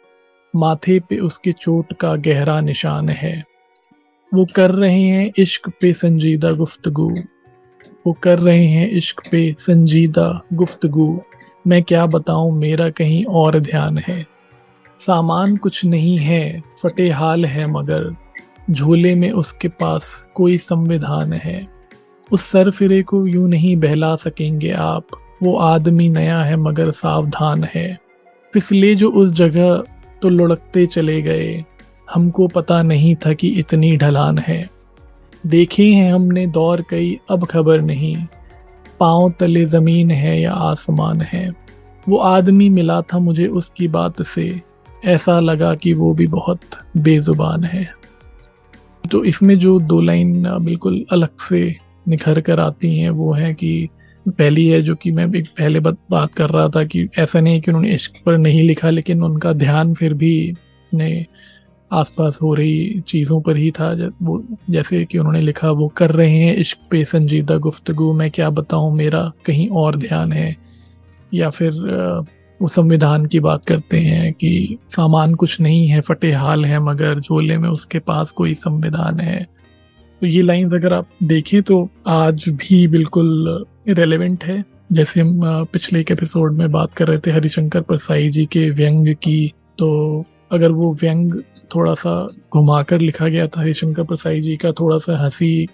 माथे 0.56 1.00
पे 1.00 1.18
उसके 1.18 1.52
चोट 1.52 1.92
का 1.92 2.16
गहरा 2.16 2.60
निशान 2.60 3.08
है। 3.08 3.44
वो 4.34 4.46
कर 4.54 4.70
रहे 4.70 5.02
हैं 5.02 5.32
इश्क 5.38 5.70
पे 5.80 5.92
संजीदा 5.92 6.52
गुफ्तगु। 6.52 7.16
वो 8.06 8.12
कर 8.12 8.38
रहे 8.38 8.66
हैं 8.66 8.90
इश्क 8.90 9.22
पे 9.30 9.56
संजीदा 9.58 10.42
गुफ्तगु। 10.52 11.20
मैं 11.66 11.82
क्या 11.82 12.06
बताऊँ, 12.06 12.58
मेरा 12.58 12.90
कहीं 12.90 13.24
और 13.24 13.58
ध्यान 13.58 13.98
है। 13.98 14.26
सामान 14.98 15.56
कुछ 15.56 15.84
नहीं 15.84 16.18
है, 16.18 16.62
फटे 16.82 17.10
हाल 17.10 17.46
है 17.46 17.66
मगर। 17.66 18.16
झोले 18.70 19.14
में 19.14 19.30
उसके 19.30 19.68
पास 19.68 20.24
कोई 20.34 20.58
संविधान 20.58 21.32
है। 21.32 21.68
उस 22.32 22.50
सर 22.50 22.70
फिरे 22.70 23.02
को 23.02 23.26
यूँ 23.26 23.48
नहीं 23.48 23.76
बहला 23.76 24.16
सकेंगे 24.16 24.70
आप। 24.70 25.06
वो 25.44 25.56
आदमी 25.56 26.08
नया 26.08 26.42
है, 26.42 26.56
मगर 26.56 26.90
सावधान 26.90 27.68
है। 27.74 27.98
फिसले 28.52 28.94
जो 28.94 29.10
उस 29.10 29.32
जगह 29.32 29.84
तो 30.22 30.28
लुढ़कते 30.28 30.86
चले 30.86 31.22
गए। 31.22 31.62
हमको 32.14 32.46
पता 32.46 32.82
नहीं 32.82 33.16
था 33.16 33.32
कि 33.32 33.48
इतनी 33.48 33.96
ढलान 33.96 34.38
है। 34.38 34.70
देखे 35.46 35.86
हैं 35.86 36.14
हमने 36.14 36.46
दौर 36.46 36.84
कई, 36.90 37.18
अब 37.30 37.44
खबर 37.44 37.80
नहीं। 37.80 38.16
पाँव 39.00 39.34
तले 39.40 39.64
ज़मीन 39.64 40.10
है 40.10 40.40
या 40.40 40.52
आसमान 40.52 41.20
है। 41.20 41.50
वो 42.08 42.16
आदमी 42.16 42.68
मिला 42.68 43.00
था 43.00 43.18
मुझे 43.18 43.46
उसकी 43.46 43.88
बात 43.88 44.22
से। 44.22 44.62
ऐसा 45.04 45.40
लगा 45.40 45.74
कि 45.74 45.92
वो 45.92 46.14
भी 46.14 46.26
बहुत 46.26 46.60
बेजुबान 46.96 47.64
है। 47.64 47.90
तो 49.10 49.24
इसमें 49.24 49.58
जो 49.58 49.78
दो 49.80 50.00
लाइन 50.00 50.58
बिल्कुल 50.58 51.04
अलग 51.12 51.28
से 51.48 51.76
निखर 52.08 52.40
कर 52.40 52.60
आती 52.60 52.98
हैं, 52.98 53.10
वो 53.10 53.32
है 53.32 53.54
कि 53.54 53.88
पहली 54.28 54.66
है 54.68 54.82
जो 54.82 54.94
कि 54.94 55.10
मैं 55.10 55.34
एक 55.34 55.46
पहले 55.46 55.80
बात 55.80 55.96
बात 56.10 56.34
कर 56.34 56.50
रहा 56.50 56.68
था 56.68 56.84
कि 56.84 57.08
ऐसा 57.18 57.40
नहीं 57.40 57.60
कि 57.60 57.70
उन्होंने 57.70 57.94
इश्क 57.94 58.12
पर 58.26 58.38
नहीं 58.38 58.62
लिखा, 58.62 58.90
लेकिन 58.90 59.22
उनका 59.22 59.52
ध्यान 59.52 59.94
फिर 59.94 60.14
भी 60.14 60.54
ने 60.94 61.26
आसपास 61.92 62.38
हो 62.42 62.54
रही 62.54 63.00
चीज़ों 63.00 63.40
पर 63.40 63.56
ही 63.56 63.70
था। 63.70 64.10
वो 64.22 64.44
जैसे 64.70 65.04
कि 65.04 65.18
उन्होंने 65.18 65.40
लिखा, 65.40 65.70
वो 65.70 65.88
कर 65.88 66.10
रहे 66.10 66.38
हैं 66.38 66.56
इश्क 66.56 66.78
पे 66.90 67.04
संजीदा 67.04 67.56
गुफ्तगु, 67.56 68.12
मैं 68.12 68.30
क्या 68.30 68.50
बताऊँ, 68.50 68.96
मेरा 68.96 69.32
कहीं 69.46 69.68
और 69.68 69.96
ध्यान 69.96 70.32
है। 70.32 70.56
या 71.34 71.50
फिर 71.50 71.72
वो 72.60 72.68
संविधान 72.68 73.26
की 73.26 73.40
बात 73.40 73.64
करते 73.66 74.00
हैं 74.00 74.32
कि 74.32 74.78
सामान 74.88 75.34
कुछ 75.34 75.60
नहीं 75.60 75.88
है, 75.88 76.00
फटे 76.00 76.32
हाल 76.32 76.64
है, 76.64 76.78
मगर 76.78 77.20
झोले 77.20 77.58
में 77.58 77.68
उसके 77.68 77.98
पास 77.98 78.30
कोई 78.30 78.54
संविधान 78.54 79.20
है। 79.20 79.53
तो 80.22 80.26
ये 80.26 80.42
लाइंस 80.42 80.72
अगर 80.72 80.92
आप 80.92 81.06
देखें 81.22 81.62
तो 81.62 81.88
आज 82.06 82.44
भी 82.48 82.86
बिल्कुल 82.88 83.64
रेलेवेंट 83.88 84.44
है। 84.44 84.62
जैसे 84.92 85.20
हम 85.20 85.64
पिछले 85.72 86.00
एक 86.00 86.10
एपिसोड 86.10 86.56
में 86.56 86.70
बात 86.72 86.92
कर 86.94 87.08
रहे 87.08 87.18
थे 87.18 87.30
हरिशंकर 87.30 87.80
परसाई 87.80 88.28
जी 88.28 88.44
के 88.46 88.68
व्यंग 88.70 89.14
की 89.14 89.52
तो 89.78 90.24
अगर 90.52 90.72
वो 90.72 90.92
व्यंग 90.94 91.34
थोड़ा 91.74 91.94
सा 91.94 92.14
घुमाकर 92.54 93.00
लिखा 93.00 93.28
गया 93.28 93.46
था 93.46 93.60
हरिशंकर 93.60 94.02
प्रसाई 94.02 94.40
जी 94.40 94.56
का 94.56 94.72
थोड़ा 94.72 94.98
सा 94.98 95.18
हँसी 95.18 95.66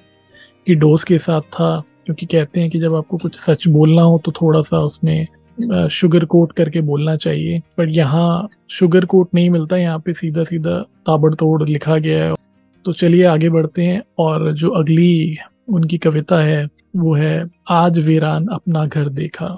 की 0.66 0.74
डोज 0.74 1.04
के 1.04 1.18
साथ 1.18 1.40
था, 1.40 1.82
क्योंकि 2.06 2.26
कहते 2.26 2.60
हैं 2.60 2.70
कि 2.70 2.80
जब 2.80 2.94
आपको 2.94 3.16
कुछ 3.18 3.36
सच 3.36 3.68
बोलना 3.68 4.02
हो 4.02 4.20
तो 4.24 4.32
थोड़ा 4.32 4.62
सा 4.62 4.80
उसमें 4.80 5.88
शुगर 5.90 6.24
कोट 6.24 6.52
करके 6.52 6.80
बोलना 6.80 7.16
चाहिए। 7.16 7.60
पर 7.76 7.88
यहाँ 7.88 8.48
शुगर 8.70 9.04
कोट 9.04 9.28
नहीं 9.34 9.50
मिलता, 9.50 9.76
यहाँ 9.76 9.98
पे 9.98 10.12
सीधा 10.12 10.44
सीधा 10.44 10.78
ताबड़तोड़ 11.06 11.62
लिखा 11.64 11.98
गया 11.98 12.24
है। 12.24 12.34
तो 12.84 12.92
चलिए 12.92 13.24
आगे 13.24 13.48
बढ़ते 13.48 13.82
हैं 13.82 14.02
और 14.18 14.52
जो 14.52 14.70
अगली 14.70 15.36
उनकी 15.68 15.98
कविता 15.98 16.38
है, 16.38 16.66
वो 16.96 17.14
है, 17.14 17.50
आज 17.68 17.98
वीरान 17.98 18.46
अपना 18.46 18.84
घर 18.86 19.08
देखा। 19.08 19.56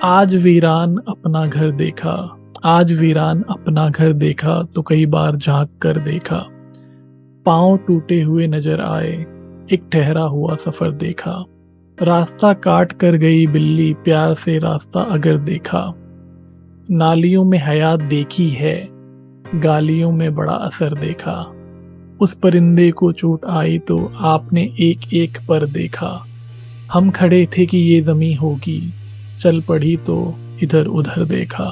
आज 0.00 0.34
वीरान 0.34 0.96
अपना 1.08 1.46
घर 1.46 1.70
देखा। 1.70 2.36
आज 2.64 2.92
वीरान 2.92 3.42
अपना 3.50 3.88
घर 3.88 4.12
देखा 4.12 4.62
तो 4.74 4.82
कई 4.82 5.06
बार 5.06 5.36
झाँक 5.36 5.70
कर 5.82 5.98
देखा। 5.98 6.44
पाँव 7.46 7.76
टूटे 7.76 8.20
हुए 8.22 8.46
नज़र 8.46 8.80
आए, 8.80 9.12
एक 9.72 9.88
ठहरा 9.92 10.22
हुआ 10.22 10.56
सफ़र 10.56 10.90
देखा। 10.90 11.44
रास्ता 11.98 12.52
काट 12.52 12.92
कर 12.92 13.16
गई 13.16 13.46
बिल्ली, 13.46 13.92
प्यार 13.94 14.34
से 14.34 14.58
रास्ता 14.58 15.00
अगर 15.00 15.38
देखा। 15.38 15.82
नालियों 16.90 17.44
में 17.44 17.58
हयात 17.58 18.02
देखी 18.02 18.48
है, 18.48 18.88
गालियों 19.54 20.12
में 20.12 20.34
बड़ा 20.34 20.52
असर 20.52 20.94
देखा। 20.94 21.59
उस 22.20 22.34
परिंदे 22.34 22.90
को 22.90 23.10
चोट 23.12 23.44
आई 23.50 23.78
तो 23.78 23.98
आपने 24.26 24.62
एक 24.80 25.12
एक 25.14 25.38
पर 25.48 25.66
देखा। 25.68 26.08
हम 26.92 27.10
खड़े 27.10 27.46
थे 27.56 27.66
कि 27.66 27.78
ये 27.78 28.00
जमी 28.00 28.32
होगी। 28.34 28.80
चल 29.40 29.60
पड़ी 29.60 29.96
तो 29.96 30.34
इधर 30.62 30.86
उधर 30.86 31.24
देखा। 31.26 31.64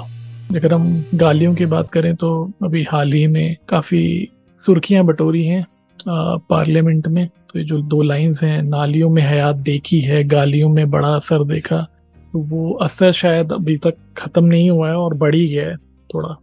अगर 0.51 0.75
हम 0.75 1.05
गालियों 1.15 1.55
की 1.55 1.67
बात 1.67 1.91
करें 1.91 2.15
तो 2.17 2.31
अभी 2.65 2.83
हाल 2.83 3.13
ही 3.13 3.27
में 3.27 3.57
काफ़ी 3.69 4.29
सुर्खियाँ 4.59 5.05
बटोरी 5.05 5.45
हैं 5.45 5.65
पार्लियामेंट 6.09 7.07
में। 7.09 7.27
तो 7.27 7.59
ये 7.59 7.65
जो 7.65 7.79
दो 7.79 8.03
लाइंस 8.03 8.43
हैं, 8.43 8.63
नालियों 8.63 9.11
में 9.11 9.23
हयात 9.23 9.57
देखी 9.59 10.01
है, 10.01 10.25
गालियों 10.25 10.69
में 10.69 10.91
बड़ा 10.91 11.09
असर 11.09 11.45
देखा। 11.45 11.87
तो 12.33 12.39
वो 12.41 12.73
असर 12.83 13.13
शायद 13.13 13.53
अभी 13.53 13.77
तक 13.77 13.95
ख़त्म 14.17 14.45
नहीं 14.45 14.71
हुआ 14.71 14.89
है 14.89 14.97
और 14.97 15.15
बढ़ी 15.17 15.47
गया 15.47 15.69
है 15.69 15.77
थोड़ा। 16.11 16.37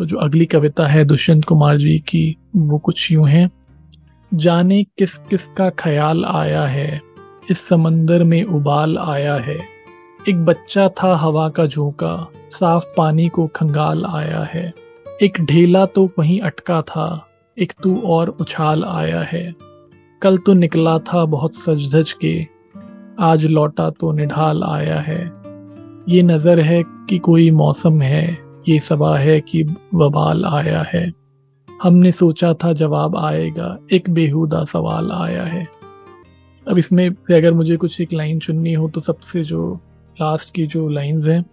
तो 0.00 0.04
जो 0.04 0.16
अगली 0.16 0.44
कविता 0.46 0.86
है 0.86 1.04
दुष्यंत 1.04 1.44
कुमार 1.44 1.76
जी 1.76 1.98
की, 1.98 2.36
वो 2.56 2.78
कुछ 2.78 3.10
यूँ 3.12 3.28
है। 3.28 3.50
जाने 4.32 4.82
किस 4.98 5.16
किस 5.30 5.46
का 5.48 5.68
ख्याल 5.70 6.24
आया 6.24 6.62
है, 6.64 7.00
इस 7.50 7.66
समंदर 7.68 8.24
में 8.24 8.42
उबाल 8.44 8.98
आया 8.98 9.34
है। 9.34 9.58
एक 10.28 10.44
बच्चा 10.44 10.88
था 10.88 11.14
हवा 11.16 11.48
का 11.48 11.66
झोंका, 11.66 12.26
साफ़ 12.50 12.84
पानी 12.96 13.28
को 13.28 13.46
खंगाल 13.46 14.04
आया 14.04 14.42
है। 14.44 14.72
एक 15.22 15.40
ढेला 15.40 15.86
तो 15.86 16.10
वहीं 16.18 16.40
अटका 16.40 16.82
था, 16.82 17.28
एक 17.56 17.72
तू 17.82 17.96
और 17.96 18.36
उछाल 18.40 18.84
आया 18.84 19.22
है। 19.22 19.54
कल 20.22 20.38
तो 20.38 20.54
निकला 20.54 20.98
था 20.98 21.24
बहुत 21.24 21.54
सज 21.54 21.94
धज 21.94 22.12
के, 22.24 22.46
आज 23.20 23.46
लौटा 23.46 23.90
तो 23.90 24.12
निढाल 24.12 24.64
आया 24.64 25.00
है। 25.00 25.24
ये 26.08 26.22
नज़र 26.22 26.60
है 26.60 26.82
कि 26.86 27.18
कोई 27.18 27.50
मौसम 27.50 28.02
है 28.02 28.49
ये 28.70 28.80
सबा 28.80 29.16
है 29.18 29.40
कि 29.40 29.62
वबाल 29.94 30.44
आया 30.44 30.82
है। 30.94 31.12
हमने 31.82 32.12
सोचा 32.12 32.52
था 32.54 32.72
जवाब 32.72 33.16
आएगा, 33.16 33.78
एक 33.92 34.10
बेहुदा 34.10 34.64
सवाल 34.64 35.10
आया 35.12 35.44
है। 35.44 35.66
अब 36.66 36.78
इसमें 36.78 37.10
से 37.26 37.34
अगर 37.34 37.52
मुझे 37.52 37.76
कुछ 37.76 38.00
एक 38.00 38.12
लाइन 38.12 38.38
चुननी 38.38 38.72
हो 38.72 38.88
तो 38.88 39.00
सबसे 39.00 39.42
जो 39.44 39.74
लास्ट 40.20 40.54
की 40.54 40.66
जो 40.66 40.88
लाइंस 40.88 41.26
हैं, 41.26 41.44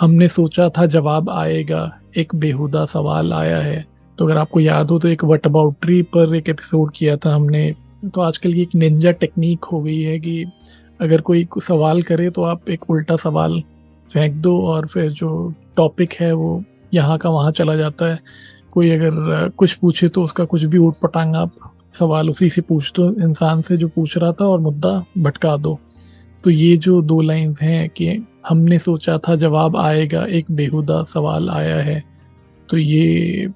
हमने 0.00 0.28
सोचा 0.28 0.68
था 0.68 0.86
जवाब 0.86 1.30
आएगा, 1.30 2.00
एक 2.16 2.34
बेहुदा 2.34 2.84
सवाल 2.84 3.32
आया 3.32 3.58
है। 3.58 3.84
तो 4.18 4.24
अगर 4.24 4.36
आपको 4.36 4.60
याद 4.60 4.90
हो 4.90 4.98
तो 4.98 5.08
एक 5.08 5.24
वट 5.24 5.46
अबाउट्री 5.46 6.02
पर 6.02 6.34
एक 6.34 6.48
एपिसोड 6.48 6.92
किया 6.96 7.16
था 7.16 7.34
हमने। 7.34 7.74
तो 8.14 8.20
आजकल 8.20 8.54
ये 8.54 8.62
एक 8.62 8.74
निंजा 8.74 9.10
टेक्निक 9.10 9.64
हो 9.64 9.82
गई 9.82 10.00
है 10.00 10.18
कि 10.20 10.44
अगर 11.00 11.20
कोई 11.20 11.46
सवाल 11.58 12.02
करे 12.02 12.30
तो 12.30 12.42
आप 12.42 12.70
एक 12.70 12.90
उल्टा 12.90 13.16
सवाल 13.16 13.62
फेंक 14.12 14.34
दो 14.34 14.60
और 14.62 14.86
फिर 14.86 15.10
जो 15.10 15.54
टॉपिक 15.76 16.12
है 16.12 16.32
वो 16.32 16.64
यहाँ 16.94 17.18
का 17.18 17.30
वहाँ 17.30 17.52
चला 17.52 17.76
जाता 17.76 18.06
है। 18.06 18.18
कोई 18.72 18.90
अगर 18.90 19.48
कुछ 19.48 19.72
पूछे 19.72 20.08
तो 20.08 20.22
उसका 20.22 20.44
कुछ 20.44 20.64
भी 20.64 20.78
उठ 20.78 20.94
पटांग 21.02 21.36
आप 21.36 21.52
सवाल 21.92 22.30
उसी 22.30 22.50
से 22.50 22.62
पूछ 22.62 22.92
दो। 22.96 23.10
इंसान 23.22 23.60
से 23.60 23.76
जो 23.76 23.88
पूछ 23.88 24.18
रहा 24.18 24.32
था 24.32 24.44
और 24.44 24.60
मुद्दा 24.60 25.04
भटका 25.18 25.56
दो। 25.56 25.78
तो 26.44 26.50
ये 26.50 26.76
जो 26.76 27.02
दो 27.02 27.20
लाइंस 27.20 27.62
हैं 27.62 27.88
कि 27.88 28.26
हमने 28.48 28.78
सोचा 28.78 29.18
था 29.18 29.34
जवाब 29.36 29.76
आएगा, 29.76 30.24
एक 30.24 30.46
बेहुदा 30.50 31.02
सवाल 31.04 31.50
आया 31.50 31.76
है। 31.76 32.02
तो 32.68 32.78
ये 32.78 33.48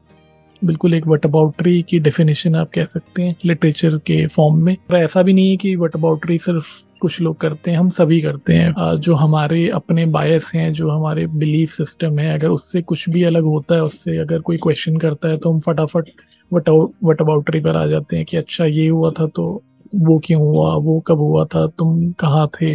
बिल्कुल 0.65 0.95
एक 0.95 1.07
वटअबाउट्री 1.07 1.83
की 1.83 1.99
डेफिनेशन 1.99 2.55
आप 2.55 2.71
कह 2.75 2.85
सकते 2.85 3.23
हैं 3.23 3.37
लिटरेचर 3.45 3.97
के 3.99 4.27
फॉर्म 4.27 4.63
में। 4.63 4.77
पर 4.89 4.97
ऐसा 4.97 5.23
भी 5.23 5.33
नहीं 5.33 5.51
है 5.51 5.57
कि 5.57 5.77
वटअबाउट्री 5.77 6.39
सिर्फ़ 6.39 6.67
कुछ 7.05 7.21
लोग 7.21 7.37
करते 7.41 7.71
हैं, 7.71 7.79
हम 7.79 7.89
सभी 7.93 8.21
करते 8.23 8.55
हैं 8.55 8.97
जो 8.99 9.15
हमारे 9.17 9.69
अपने 9.71 10.07
बायस 10.09 10.51
हैं, 10.55 10.73
जो 10.73 10.91
हमारे 10.91 11.27
बिलीफ 11.29 11.71
सिस्टम 11.71 12.19
है, 12.19 12.33
अगर 12.35 12.51
उससे 12.51 12.83
कुछ 12.83 13.09
भी 13.11 13.23
अलग 13.25 13.45
होता 13.45 13.75
है, 13.75 13.83
उससे 13.83 14.17
अगर 14.19 14.41
कोई 14.41 14.57
क्वेश्चन 14.63 14.97
करता 14.99 15.29
है 15.29 15.39
तो 15.39 15.53
हम 15.53 15.61
फटाफट 15.61 16.11
वट 16.53 16.69
वट 17.05 17.21
अबाउट्री 17.21 17.61
पर 17.61 17.77
आ 17.77 17.87
जाते 17.87 18.17
हैं 18.17 18.25
कि 18.25 18.37
अच्छा 18.37 18.65
ये 18.67 18.89
हुआ 18.89 19.11
था 19.11 19.27
तो 19.29 19.45
वो 19.97 20.19
क्यों 20.25 20.41
हुआ, 20.43 20.75
वो 20.77 20.99
कब 21.01 21.19
हुआ 21.19 21.45
था, 21.45 21.67
तुम 21.69 22.11
कहाँ 22.13 22.49
थे 22.55 22.75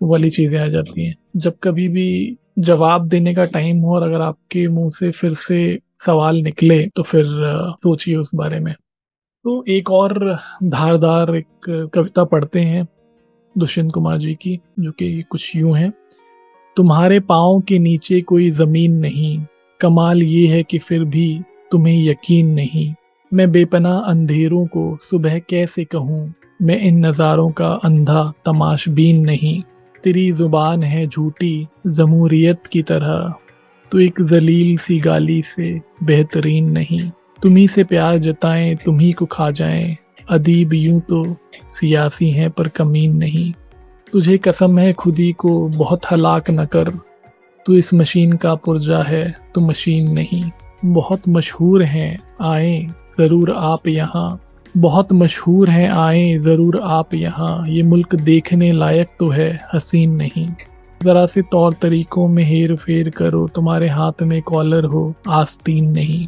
वाली 0.00 0.30
चीज़ें 0.30 0.58
आ 0.60 0.66
जाती 0.68 1.04
हैं। 1.06 1.14
जब 1.36 1.54
कभी 1.62 1.88
भी 1.88 2.36
जवाब 2.58 3.06
देने 3.08 3.34
का 3.34 3.44
टाइम 3.46 3.80
हो 3.80 3.94
और 3.94 4.02
अगर 4.02 4.20
आपके 4.22 4.66
मुँह 4.68 4.90
से 4.90 5.10
फिर 5.10 5.34
से 5.36 5.78
सवाल 6.06 6.36
निकले 6.42 6.86
तो 6.86 7.02
फिर 7.02 7.24
सोचिए 7.82 8.16
उस 8.16 8.34
बारे 8.34 8.60
में। 8.60 8.74
तो 9.44 9.64
एक 9.68 9.90
और 9.90 10.18
धारदार 10.64 11.34
एक 11.36 11.90
कविता 11.94 12.24
पढ़ते 12.24 12.60
हैं। 12.60 12.86
दुष्यंत 13.58 13.92
कुमार 13.92 14.18
जी 14.18 14.34
की, 14.34 14.60
जो 14.80 14.92
कि 14.92 15.24
कुछ 15.30 15.56
यूँ 15.56 15.76
है। 15.76 15.92
तुम्हारे 16.76 17.20
पाँव 17.20 17.60
के 17.60 17.78
नीचे 17.78 18.20
कोई 18.20 18.50
ज़मीन 18.50 18.92
नहीं। 18.92 19.44
कमाल 19.80 20.22
ये 20.22 20.46
है 20.46 20.62
कि 20.62 20.78
फिर 20.78 21.04
भी 21.04 21.40
तुम्हें 21.70 22.04
यकीन 22.04 22.46
नहीं। 22.46 22.94
मैं 23.34 23.52
बेपना 23.52 23.98
अंधेरों 23.98 24.66
को 24.66 24.98
सुबह 25.02 25.38
कैसे 25.38 25.84
कहूँ? 25.84 26.34
मैं 26.62 26.80
इन 26.80 27.06
नज़ारों 27.06 27.50
का 27.50 27.68
अंधा 27.68 28.32
तमाशबीन 28.44 29.20
नहीं। 29.20 29.62
तेरी 30.04 30.32
ज़ुबान 30.32 30.82
है 30.82 31.06
झूठी 31.06 31.68
जमूरियत 31.86 32.66
की 32.72 32.82
तरह। 32.82 33.34
तो 33.92 34.00
एक 34.00 34.22
जलील 34.22 34.76
सी 34.76 34.98
गाली 34.98 35.42
से 35.42 35.80
बेहतरीन 36.02 36.70
नहीं। 36.70 37.10
तुम्ही 37.42 37.68
से 37.68 37.84
प्यार 37.84 38.18
जताएँ, 38.18 38.76
तुम्ही 38.76 39.12
को 39.12 39.26
खा 39.26 39.50
जाएँ। 39.50 39.96
अदीब 40.30 40.74
यूँ 40.74 41.00
तो 41.00 41.36
सियासी 41.80 42.30
हैं 42.30 42.50
पर 42.50 42.68
कमीन 42.68 43.16
नहीं। 43.16 43.52
तुझे 44.12 44.36
कसम 44.38 44.78
है 44.78 44.92
खुदी 44.92 45.32
को 45.32 45.58
बहुत 45.68 46.10
हलाक 46.10 46.50
न 46.50 46.64
कर। 46.64 46.90
तू 47.66 47.74
इस 47.74 47.92
मशीन 47.94 48.36
का 48.36 48.54
पुर्जा 48.54 49.02
है 49.02 49.34
तो 49.54 49.60
मशीन 49.60 50.12
नहीं। 50.12 50.42
बहुत 50.84 51.28
मशहूर 51.28 51.82
हैं, 51.82 52.18
आए, 52.42 52.86
ज़रूर 53.20 53.50
आप 53.52 53.88
यहाँ। 53.88 54.40
बहुत 54.76 55.12
मशहूर 55.12 55.70
हैं, 55.70 55.88
आए, 55.90 56.36
ज़रूर 56.38 56.80
आप 56.82 57.14
यहाँ। 57.14 57.66
ये 57.68 57.82
मुल्क 57.82 58.14
देखने 58.14 58.70
लायक 58.72 59.08
तो 59.18 59.28
है, 59.28 59.48
हसीन 59.74 60.14
नहीं। 60.16 60.46
ज़रा 61.00 61.24
से 61.26 61.42
तौर 61.42 61.72
तरीक़ों 61.72 62.26
में 62.28 62.42
हेर 62.44 62.74
फेर 62.76 63.10
करो, 63.10 63.46
तुम्हारे 63.48 63.88
हाथ 63.88 64.22
में 64.22 64.40
कॉलर 64.42 64.84
हो, 64.84 65.14
आस्तीन 65.28 65.90
नहीं। 65.90 66.26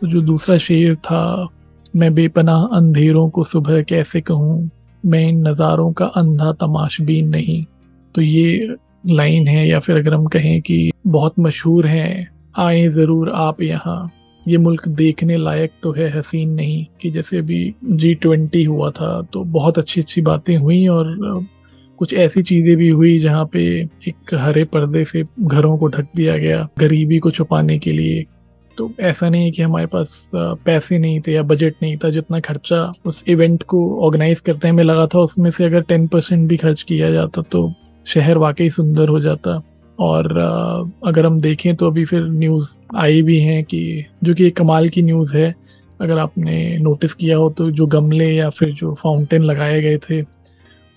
तो 0.00 0.06
जो 0.06 0.20
दूसरा 0.20 0.58
शेर 0.58 0.94
था, 0.96 1.48
मैं 1.96 2.14
बेपनाह 2.14 2.64
अंधेरों 2.72 3.28
को 3.30 3.44
सुबह 3.44 3.82
कैसे 3.82 4.20
कहूँ? 4.20 4.70
मैं 5.06 5.26
इन 5.28 5.46
नज़ारों 5.48 5.92
का 5.92 6.06
अंधा 6.16 6.52
तमाशबीन 6.60 7.28
नहीं। 7.28 7.64
तो 8.14 8.22
ये 8.22 8.76
लाइन 9.06 9.48
है 9.48 9.66
या 9.68 9.78
फिर 9.80 9.96
अगर 9.96 10.14
हम 10.14 10.26
कहें 10.26 10.60
कि 10.60 10.90
बहुत 11.06 11.38
मशहूर 11.40 11.86
हैं, 11.86 12.28
आए 12.58 12.86
ज़रूर 12.88 13.30
आप 13.30 13.60
यहाँ। 13.62 14.12
ये 14.46 14.58
मुल्क 14.58 14.86
देखने 14.90 15.36
लायक 15.36 15.72
तो 15.82 15.92
है 15.92 16.08
हसीन 16.10 16.50
नहीं 16.50 16.84
कि 17.00 17.10
जैसे 17.10 17.38
अभी 17.38 17.74
जी 17.86 18.14
ट्वेंटी 18.14 18.62
हुआ 18.64 18.90
था 18.90 19.20
तो 19.32 19.42
बहुत 19.52 19.78
अच्छी 19.78 20.00
अच्छी 20.00 20.20
बातें 20.22 20.56
हुई 20.56 20.86
और 20.88 21.46
कुछ 21.98 22.12
ऐसी 22.14 22.42
चीज़ें 22.42 22.76
भी 22.76 22.88
हुई 22.88 23.18
जहाँ 23.18 23.44
पे 23.52 23.62
एक 24.08 24.34
हरे 24.34 24.64
पर्दे 24.66 25.04
से 25.04 25.22
घरों 25.40 25.76
को 25.78 25.88
ढक 25.88 26.08
दिया 26.16 26.36
गया, 26.38 26.68
गरीबी 26.78 27.18
को 27.18 27.30
छुपाने 27.30 27.78
के 27.78 27.92
लिए 27.92 28.24
तो 28.78 28.90
ऐसा 29.00 29.28
नहीं 29.30 29.44
है 29.44 29.50
कि 29.50 29.62
हमारे 29.62 29.86
पास 29.86 30.30
पैसे 30.34 30.98
नहीं 30.98 31.20
थे 31.20 31.32
या 31.32 31.42
बजट 31.42 31.74
नहीं 31.82 31.96
था, 31.96 32.10
जितना 32.10 32.40
खर्चा 32.40 32.92
उस 33.06 33.24
इवेंट 33.28 33.62
को 33.62 33.78
ऑर्गेनाइज 34.06 34.40
करने 34.40 34.72
में 34.72 34.82
लगा 34.84 35.06
था, 35.06 35.18
उसमें 35.18 35.50
से 35.50 35.64
अगर 35.64 35.82
टेन 35.82 36.06
परसेंट 36.06 36.48
भी 36.48 36.56
खर्च 36.56 36.82
किया 36.82 37.10
जाता 37.10 37.42
तो 37.42 37.72
शहर 38.06 38.38
वाकई 38.38 38.70
सुंदर 38.70 39.08
हो 39.08 39.20
जाता। 39.20 39.60
और 39.98 40.38
अगर 41.06 41.26
हम 41.26 41.40
देखें 41.40 41.74
तो 41.76 41.86
अभी 41.86 42.04
फिर 42.04 42.22
न्यूज़ 42.22 42.68
आई 42.96 43.22
भी 43.22 43.38
हैं 43.40 43.62
कि, 43.64 44.04
जो 44.24 44.34
कि 44.34 44.46
एक 44.46 44.56
कमाल 44.56 44.88
की 44.88 45.02
न्यूज़ 45.02 45.36
है। 45.36 45.54
अगर 46.00 46.18
आपने 46.18 46.76
नोटिस 46.78 47.14
किया 47.14 47.36
हो 47.36 47.48
तो 47.50 47.70
जो 47.70 47.86
गमले 47.86 48.30
या 48.32 48.48
फिर 48.50 48.72
जो 48.72 48.94
फाउंटेन 48.94 49.42
लगाए 49.42 49.80
गए 49.82 49.98
थे, 49.98 50.22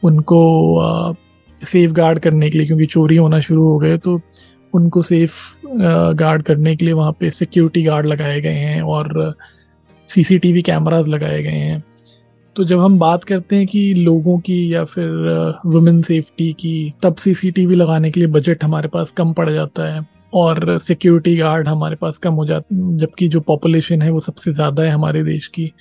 उनको 0.03 1.15
सेफ़ 1.61 1.91
गार्ड 1.91 2.19
करने 2.19 2.49
के 2.49 2.57
लिए, 2.57 2.67
क्योंकि 2.67 2.85
चोरी 2.85 3.15
होना 3.17 3.39
शुरू 3.39 3.63
हो 3.63 3.77
गए 3.79 3.97
तो 3.97 4.19
उनको 4.73 5.01
सेफ़ 5.01 5.37
गार्ड 6.15 6.43
करने 6.43 6.75
के 6.75 6.85
लिए 6.85 6.93
वहाँ 6.93 7.11
पे 7.19 7.29
सिक्योरिटी 7.31 7.83
गार्ड 7.83 8.05
लगाए 8.05 8.41
गए 8.41 8.53
हैं 8.55 8.81
और 8.83 9.33
सीसीटीवी 10.09 10.61
कैमराज 10.61 11.07
लगाए 11.07 11.41
गए 11.43 11.49
हैं। 11.51 11.83
तो 12.55 12.63
जब 12.63 12.79
हम 12.79 12.97
बात 12.99 13.23
करते 13.23 13.55
हैं 13.55 13.65
कि 13.67 13.93
लोगों 13.93 14.37
की 14.39 14.73
या 14.73 14.83
फिर 14.85 15.61
वुमेन 15.65 16.01
सेफ्टी 16.01 16.51
की, 16.53 16.93
तब 17.03 17.15
सीसीटीवी 17.15 17.75
लगाने 17.75 18.11
के 18.11 18.19
लिए 18.19 18.29
बजट 18.29 18.63
हमारे 18.63 18.87
पास 18.87 19.11
कम 19.11 19.33
पड़ 19.33 19.49
जाता 19.49 19.93
है 19.93 20.05
और 20.33 20.77
सिक्योरिटी 20.79 21.35
गार्ड 21.37 21.67
हमारे 21.67 21.95
पास 21.95 22.17
कम 22.17 22.33
हो 22.33 22.45
जाता, 22.45 22.75
जबकि 22.97 23.27
जो 23.27 23.39
पॉपुलेशन 23.41 24.01
है 24.01 24.09
वो 24.11 24.19
सबसे 24.21 24.53
ज़्यादा 24.53 24.83
है 24.83 24.89
हमारे 24.89 25.23
देश 25.23 25.47
की। 25.47 25.71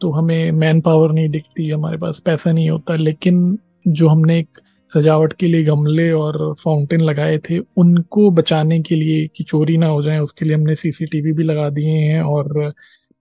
तो 0.00 0.10
हमें 0.10 0.50
मैन 0.52 0.80
पावर 0.80 1.12
नहीं 1.12 1.28
दिखती, 1.28 1.68
हमारे 1.70 1.98
पास 1.98 2.20
पैसा 2.20 2.52
नहीं 2.52 2.70
होता, 2.70 2.94
लेकिन 2.96 3.58
जो 3.88 4.08
हमने 4.08 4.38
एक 4.38 4.60
सजावट 4.90 5.32
के 5.32 5.46
लिए 5.46 5.64
गमले 5.64 6.10
और 6.12 6.54
फाउंटेन 6.60 7.00
लगाए 7.00 7.38
थे, 7.40 7.58
उनको 7.58 8.30
बचाने 8.30 8.80
के 8.80 8.94
लिए 8.94 9.26
कि 9.36 9.44
चोरी 9.44 9.76
ना 9.76 9.86
हो 9.86 10.02
जाए, 10.02 10.18
उसके 10.18 10.44
लिए 10.44 10.54
हमने 10.54 10.74
सीसीटीवी 10.76 11.32
भी 11.32 11.44
लगा 11.44 11.68
दिए 11.70 11.98
हैं 11.98 12.22
और 12.22 12.72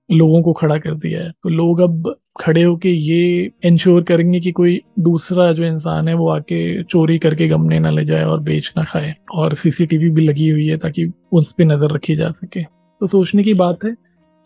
लोगों 0.09 0.41
को 0.43 0.53
खड़ा 0.53 0.77
कर 0.77 0.93
दिया 0.95 1.21
है। 1.21 1.31
तो 1.33 1.49
लोग 1.49 1.79
अब 1.81 2.15
खड़े 2.41 2.63
होके 2.63 2.89
ये 2.89 3.51
इंश्योर 3.65 4.03
करेंगे 4.03 4.39
कि 4.39 4.51
कोई 4.51 4.79
दूसरा 4.99 5.51
जो 5.53 5.63
इंसान 5.63 6.07
है 6.07 6.13
वो 6.13 6.29
आके 6.29 6.83
चोरी 6.83 7.17
करके 7.19 7.47
गमने 7.47 7.79
ना 7.79 7.89
ले 7.89 8.05
जाए 8.05 8.23
और 8.23 8.39
बेच 8.39 8.71
ना 8.77 8.83
खाए, 8.83 9.13
और 9.33 9.55
सीसीटीवी 9.55 10.09
भी 10.09 10.27
लगी 10.27 10.49
हुई 10.49 10.67
है 10.67 10.77
ताकि 10.77 11.11
उस 11.31 11.53
पर 11.53 11.65
नज़र 11.65 11.93
रखी 11.95 12.15
जा 12.15 12.29
सके। 12.31 12.63
तो 12.63 13.07
सोचने 13.07 13.43
की 13.43 13.53
बात 13.55 13.83
है 13.85 13.95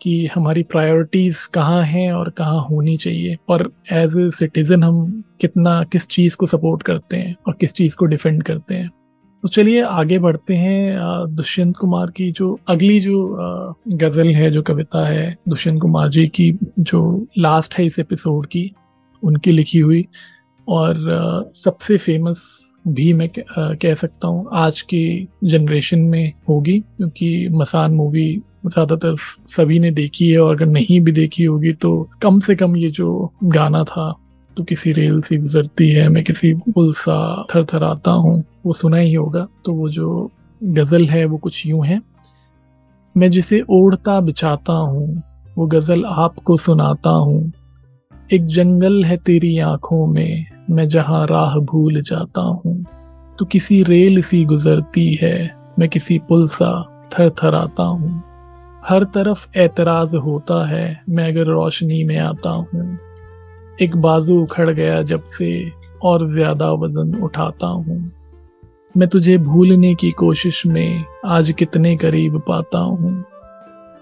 कि 0.02 0.26
हमारी 0.26 0.62
प्रायोरिटीज 0.62 1.44
कहाँ 1.46 1.82
हैं 1.84 2.12
और 2.12 2.30
कहाँ 2.30 2.66
होनी 2.70 2.96
चाहिए? 2.96 3.36
और 3.48 3.72
एज 3.92 4.16
ए 4.18 4.30
सिटीजन 4.30 4.82
हम 4.84 5.22
कितना, 5.40 5.82
किस 5.84 6.06
चीज़ 6.06 6.36
को 6.36 6.46
सपोर्ट 6.46 6.82
करते 6.82 7.16
हैं 7.16 7.36
और 7.46 7.56
किस 7.60 7.72
चीज़ 7.72 7.96
को 7.96 8.06
डिफेंड 8.06 8.42
करते 8.42 8.74
हैं? 8.74 8.90
तो 9.42 9.48
चलिए 9.48 9.82
आगे 9.82 10.18
बढ़ते 10.18 10.54
हैं 10.54 10.98
दुष्यंत 11.28 11.76
कुमार 11.76 12.10
की 12.10 12.30
जो 12.32 12.58
अगली 12.68 13.00
जो 13.00 13.14
गज़ल 13.88 14.28
है, 14.28 14.50
जो 14.50 14.62
कविता 14.62 15.06
है, 15.08 15.36
दुष्यंत 15.48 15.80
कुमार 15.80 16.08
जी 16.08 16.26
की 16.26 16.58
जो 16.78 17.26
लास्ट 17.38 17.78
है 17.78 17.86
इस 17.86 17.98
एपिसोड 17.98 18.46
की, 18.46 18.72
उनकी 19.22 19.52
लिखी 19.52 19.78
हुई। 19.78 20.06
और 20.68 21.52
सबसे 21.54 21.96
फ़ेमस 21.96 22.71
भी 22.84 23.12
मैं 23.12 23.28
कह 23.36 23.94
सकता 23.94 24.28
हूँ 24.28 24.48
आज 24.52 24.80
की 24.82 25.28
जनरेशन 25.44 25.98
में 26.00 26.32
होगी, 26.48 26.78
क्योंकि 26.78 27.48
मसान 27.50 27.94
मूवी 27.94 28.42
ज़्यादातर 28.66 29.14
सभी 29.56 29.78
ने 29.78 29.90
देखी 29.90 30.28
है 30.30 30.38
और 30.38 30.54
अगर 30.56 30.66
नहीं 30.66 31.00
भी 31.00 31.12
देखी 31.12 31.44
होगी 31.44 31.72
तो 31.74 32.08
कम 32.22 32.40
से 32.40 32.54
कम 32.56 32.76
ये 32.76 32.90
जो 32.90 33.32
गाना 33.44 33.82
था 33.84 34.12
तो 34.56 34.64
किसी 34.64 34.92
रेल 34.92 35.20
से 35.22 35.36
गुजरती 35.36 35.88
है, 35.90 36.08
मैं 36.08 36.22
किसी 36.24 36.52
पुल 36.54 36.92
सा 36.94 37.46
थर 37.54 37.64
थर 37.64 37.84
आता 37.84 38.10
हूँ, 38.10 38.42
वो 38.66 38.72
सुना 38.72 38.96
ही 38.96 39.12
होगा। 39.14 39.46
तो 39.64 39.72
वो 39.72 39.88
जो 39.90 40.30
गज़ल 40.60 41.06
है 41.08 41.24
वो 41.24 41.36
कुछ 41.38 41.66
यूँ 41.66 41.84
है, 41.86 42.00
मैं 43.14 43.30
जिसे 43.30 43.60
ओढ़ता 43.70 44.20
बिछाता 44.20 44.72
हूँ, 44.72 45.22
वो 45.56 45.66
गज़ल 45.66 46.04
आपको 46.06 46.56
सुनाता 46.58 47.10
हूँ 47.10 47.52
एक 48.32 48.46
जंगल 48.46 49.04
है 49.04 49.16
तेरी 49.16 49.58
आँखों 49.58 50.06
में, 50.06 50.46
मैं 50.70 50.88
जहाँ 50.88 51.26
राह 51.26 51.56
भूल 51.56 52.00
जाता 52.00 52.40
हूँ। 52.40 52.84
तो 53.38 53.44
किसी 53.44 53.82
रेल 53.82 54.22
सी 54.22 54.44
गुजरती 54.44 55.18
है, 55.22 55.56
मैं 55.78 55.88
किसी 55.88 56.18
पुल 56.18 56.46
सा 56.46 56.88
थर 57.12 57.30
थर 57.30 57.54
आता 57.54 57.82
हूँ। 57.82 58.22
हर 58.84 59.04
तरफ़ 59.04 59.58
एतराज़ 59.58 60.16
होता 60.16 60.66
है, 60.68 61.02
मैं 61.08 61.32
अगर 61.32 61.44
रोशनी 61.44 62.04
में 62.04 62.18
आता 62.18 62.50
हूँ। 62.50 62.98
एक 63.80 63.96
बाजू 63.96 64.42
उखड़ 64.42 64.70
गया 64.70 65.02
जब 65.02 65.22
से, 65.22 65.72
और 66.02 66.28
ज़्यादा 66.28 66.72
वज़न 66.72 67.22
उठाता 67.22 67.66
हूँ। 67.66 68.12
मैं 68.96 69.08
तुझे 69.08 69.38
भूलने 69.38 69.94
की 69.94 70.10
कोशिश 70.10 70.66
में 70.66 71.04
आज 71.26 71.50
कितने 71.50 71.96
करीब 71.96 72.42
पाता 72.48 72.78
हूँ। 72.78 73.24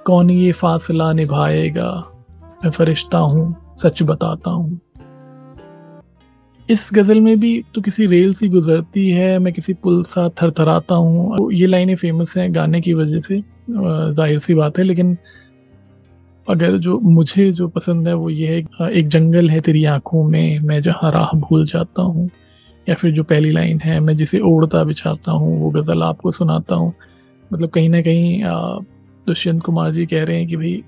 कौन 0.06 0.30
ये 0.30 0.52
फासला 0.52 1.12
निभाएगा? 1.12 2.12
मैं 2.64 2.70
फरिश्ता 2.70 3.18
हूँ। 3.18 3.69
सच 3.82 4.02
बताता 4.02 4.50
हूँ। 4.50 4.80
इस 6.68 6.88
गज़ल 6.94 7.20
में 7.20 7.38
भी 7.40 7.52
तो 7.74 7.80
किसी 7.80 8.06
रेल 8.06 8.32
सी 8.34 8.48
गुजरती 8.48 9.08
है, 9.10 9.38
मैं 9.38 9.52
किसी 9.52 9.72
पुल 9.74 10.02
सा 10.04 10.28
थरथराता 10.42 10.94
हूँ। 10.94 11.52
ये 11.52 11.66
लाइनें 11.66 11.94
फ़ेमस 11.96 12.36
हैं 12.36 12.54
गाने 12.54 12.80
की 12.80 12.94
वजह 12.94 13.20
से 13.20 13.40
ज़ाहिर 13.70 14.38
सी 14.38 14.54
बात 14.54 14.78
है, 14.78 14.84
लेकिन 14.84 15.16
अगर 16.46 16.76
जो 16.76 16.98
मुझे 17.00 17.50
जो 17.52 17.66
पसंद 17.68 18.08
है 18.08 18.14
वो 18.14 18.30
ये 18.30 18.46
है 18.48 18.90
एक 18.90 19.08
जंगल 19.08 19.50
है 19.50 19.60
तेरी 19.60 19.84
आँखों 19.86 20.22
में, 20.24 20.58
मैं 20.58 20.80
जहाँ 20.82 21.10
राह 21.12 21.32
भूल 21.38 21.66
जाता 21.66 22.02
हूँ। 22.02 22.28
या 22.86 22.94
फिर 22.94 23.12
जो 23.12 23.22
पहली 23.24 23.50
लाइन 23.50 23.80
है, 23.80 23.98
मैं 24.00 24.16
जिसे 24.16 24.38
ओढ़ता 24.40 24.82
बिछाता 24.84 25.32
हूँ, 25.32 25.58
वो 25.60 25.70
गज़ल 25.70 26.02
आपको 26.02 26.30
सुनाता 26.30 26.74
हूँ। 26.74 26.92
मतलब 27.50 27.68
कहीं 27.68 27.88
ना 27.88 28.00
कहीं 28.02 28.42
दुष्यंत 29.26 29.62
कुमार 29.62 29.90
जी 29.92 30.06
कह 30.06 30.24
रहे 30.24 30.36
हैं 30.36 30.46
कि 30.46 30.56
भाई 30.56 30.82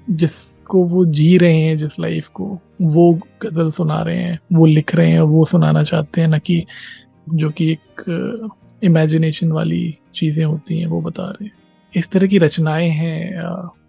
जिसको 0.72 0.84
वो 0.84 1.04
जी 1.04 1.36
रहे 1.38 1.60
हैं 1.60 1.76
जिस 1.76 1.98
लाइफ 2.00 2.28
को, 2.28 2.58
वो 2.82 3.12
गज़ल 3.42 3.70
सुना 3.70 4.00
रहे 4.02 4.16
हैं, 4.16 4.38
वो 4.52 4.66
लिख 4.66 4.94
रहे 4.94 5.10
हैं, 5.10 5.20
वो 5.20 5.44
सुनाना 5.44 5.82
चाहते 5.82 6.20
हैं, 6.20 6.28
ना 6.28 6.38
कि 6.38 6.64
जो 7.28 7.50
कि 7.50 7.70
एक 7.72 8.50
इमेजिनेशन 8.82 9.52
वाली 9.52 9.98
चीज़ें 10.14 10.44
होती 10.44 10.78
हैं, 10.80 10.86
वो 10.86 11.00
बता 11.00 11.24
रहे 11.24 11.44
हैं। 11.44 11.52
इस 11.96 12.10
तरह 12.10 12.26
की 12.26 12.38
रचनाएँ 12.38 12.88
हैं 12.88 13.44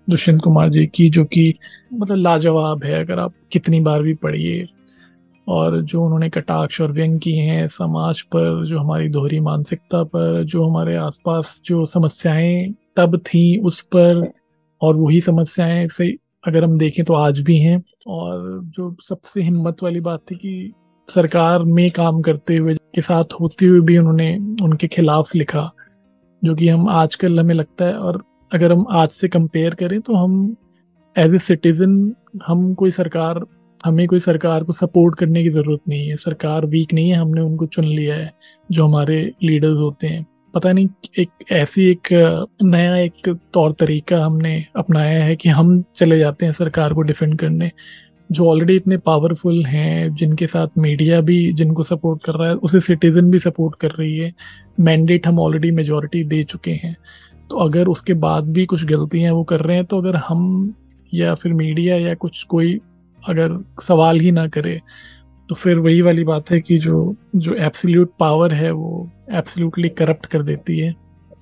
दुष्यंत 0.10 0.41
कुमार 0.43 0.69
जी 0.69 0.86
की, 0.86 1.10
जो 1.10 1.24
कि 1.26 1.54
मतलब 1.93 2.17
लाजवाब 2.17 2.84
है, 2.84 3.00
अगर 3.00 3.19
आप 3.19 3.34
कितनी 3.52 3.80
बार 3.80 4.02
भी 4.02 4.13
पढ़िए। 4.13 4.65
और 5.48 5.82
जो 5.82 6.04
उन्होंने 6.04 6.30
कटाक्ष 6.30 6.82
और 6.82 6.91
व्यंग 6.91 7.19
किए 7.19 7.41
हैं, 7.41 7.67
समाज 7.67 8.22
पर, 8.22 8.65
जो 8.65 8.80
हमारी 8.80 9.08
दोहरी 9.10 9.39
मानसिकता 9.39 10.04
पर, 10.04 10.43
जो 10.43 10.67
हमारे 10.69 10.96
आसपास 10.96 11.62
जो 11.65 11.86
समस्याएँ 11.86 12.74
तब 12.98 13.17
थी 13.17 13.58
उस 13.58 13.82
पर, 13.82 14.32
और 14.82 14.96
वही 14.96 15.22
समस्याएँ 15.22 15.88
से 15.88 16.23
अगर 16.43 16.63
हम 16.63 16.77
देखें 16.77 17.03
तो 17.06 17.13
आज 17.15 17.39
भी 17.41 17.58
हैं 17.58 17.84
और 18.10 18.62
जो 18.75 18.95
सबसे 19.03 19.41
हिम्मत 19.41 19.84
वाली 19.84 19.99
बात 20.01 20.21
थी 20.32 20.36
कि 20.36 20.71
सरकार 21.10 21.63
में 21.65 21.89
काम 21.91 22.21
करते 22.21 22.56
हुए 22.58 22.73
के 22.95 23.01
साथ 23.01 23.34
होते 23.39 23.65
हुए 23.65 23.79
भी 23.82 23.97
उन्होंने 23.97 24.36
उनके 24.63 24.88
खिलाफ 24.88 25.36
लिखा, 25.36 25.69
जो 26.41 26.56
कि 26.56 26.67
हम 26.67 26.89
आजकल 26.91 27.39
हमें 27.39 27.53
लगता 27.56 27.86
है 27.86 27.93
और 27.95 28.21
अगर 28.51 28.71
हम 28.71 28.86
आज 28.91 29.10
से 29.12 29.27
कंपेयर 29.29 29.75
करें 29.75 29.99
तो 30.01 30.15
हम 30.15 30.56
एज 31.15 31.34
ए 31.36 31.39
सिटीज़न 31.39 32.13
हम 32.45 32.73
कोई 32.73 32.91
सरकार, 32.91 33.43
हमें 33.84 34.06
कोई 34.08 34.19
सरकार 34.19 34.63
को 34.63 34.73
सपोर्ट 34.73 35.17
करने 35.19 35.43
की 35.43 35.49
ज़रूरत 35.49 35.82
नहीं 35.89 36.08
है। 36.10 36.15
सरकार 36.17 36.65
वीक 36.65 36.93
नहीं 36.93 37.10
है, 37.10 37.15
हमने 37.15 37.41
उनको 37.41 37.65
चुन 37.67 37.86
लिया 37.86 38.15
है, 38.15 38.32
जो 38.69 38.86
हमारे 38.86 39.21
लीडर्स 39.43 39.77
होते 39.77 40.08
हैं। 40.08 40.25
पता 40.54 40.72
नहीं, 40.72 40.89
एक 41.20 41.30
ऐसी 41.52 41.92
एक, 41.92 42.08
नया 42.63 42.96
एक 42.98 43.39
तौर 43.54 43.72
तरीका 43.72 44.26
हमने 44.26 44.66
अपनाया 44.76 45.24
है 45.24 45.36
कि 45.36 45.50
हम 45.50 45.84
चले 45.96 46.20
जाते 46.20 46.46
हैं 46.46 46.54
सरकार 46.54 46.94
को 46.94 47.02
डिफेंड 47.02 47.39
करने, 47.39 47.72
जो 48.32 48.50
ऑलरेडी 48.50 48.76
इतने 48.76 48.98
पावरफुल 48.98 49.66
हैं, 49.66 50.16
जिनके 50.16 50.48
साथ 50.48 50.68
मीडिया 50.78 51.22
भी, 51.22 51.54
जिनको 51.54 51.84
सपोर्ट 51.84 52.24
कर 52.24 52.34
रहा 52.34 52.50
है, 52.50 52.56
उसे 52.56 52.80
सिटीजन 52.80 53.32
भी 53.32 53.39
सपोर्ट 53.39 53.76
कर 53.76 53.92
रही 53.92 54.18
है। 54.18 54.34
मैंडेट 54.80 55.28
हम 55.28 55.39
ऑलरेडी 55.39 55.72
मेजोरिटी 55.72 56.24
दे 56.24 56.44
चुके 56.44 56.72
हैं। 56.72 56.98
तो 57.50 57.58
अगर 57.58 57.88
उसके 57.88 58.13
बाद 58.13 58.44
भी 58.44 58.66
कुछ 58.66 58.86
गलतियाँ 58.86 59.34
वो 59.34 59.44
कर 59.44 59.60
रहे 59.60 59.76
हैं 59.78 59.86
तो 59.86 59.98
अगर 59.98 60.16
हम 60.16 60.74
या 61.13 61.36
फिर 61.36 61.54
मीडिया 61.54 61.98
या 61.98 62.13
कुछ 62.13 62.44
कोई 62.44 62.80
अगर 63.30 63.66
सवाल 63.82 64.20
ही 64.20 64.32
ना 64.32 64.48
करे 64.48 64.82
तो 65.54 65.58
फिर 65.58 65.80
वही 65.80 66.02
वाली 66.02 66.24
बात 66.24 66.50
है 66.52 66.60
कि 66.62 66.78
जो 66.80 67.16
जो 67.36 67.54
एब्सोल्यूट 67.56 68.12
पावर 68.20 68.54
है 68.54 68.70
वो 68.72 69.10
एब्सोल्युटली 69.32 69.89
करप्ट 69.89 70.26
कर 70.26 70.44
देती 70.44 70.78
है। 70.80 70.94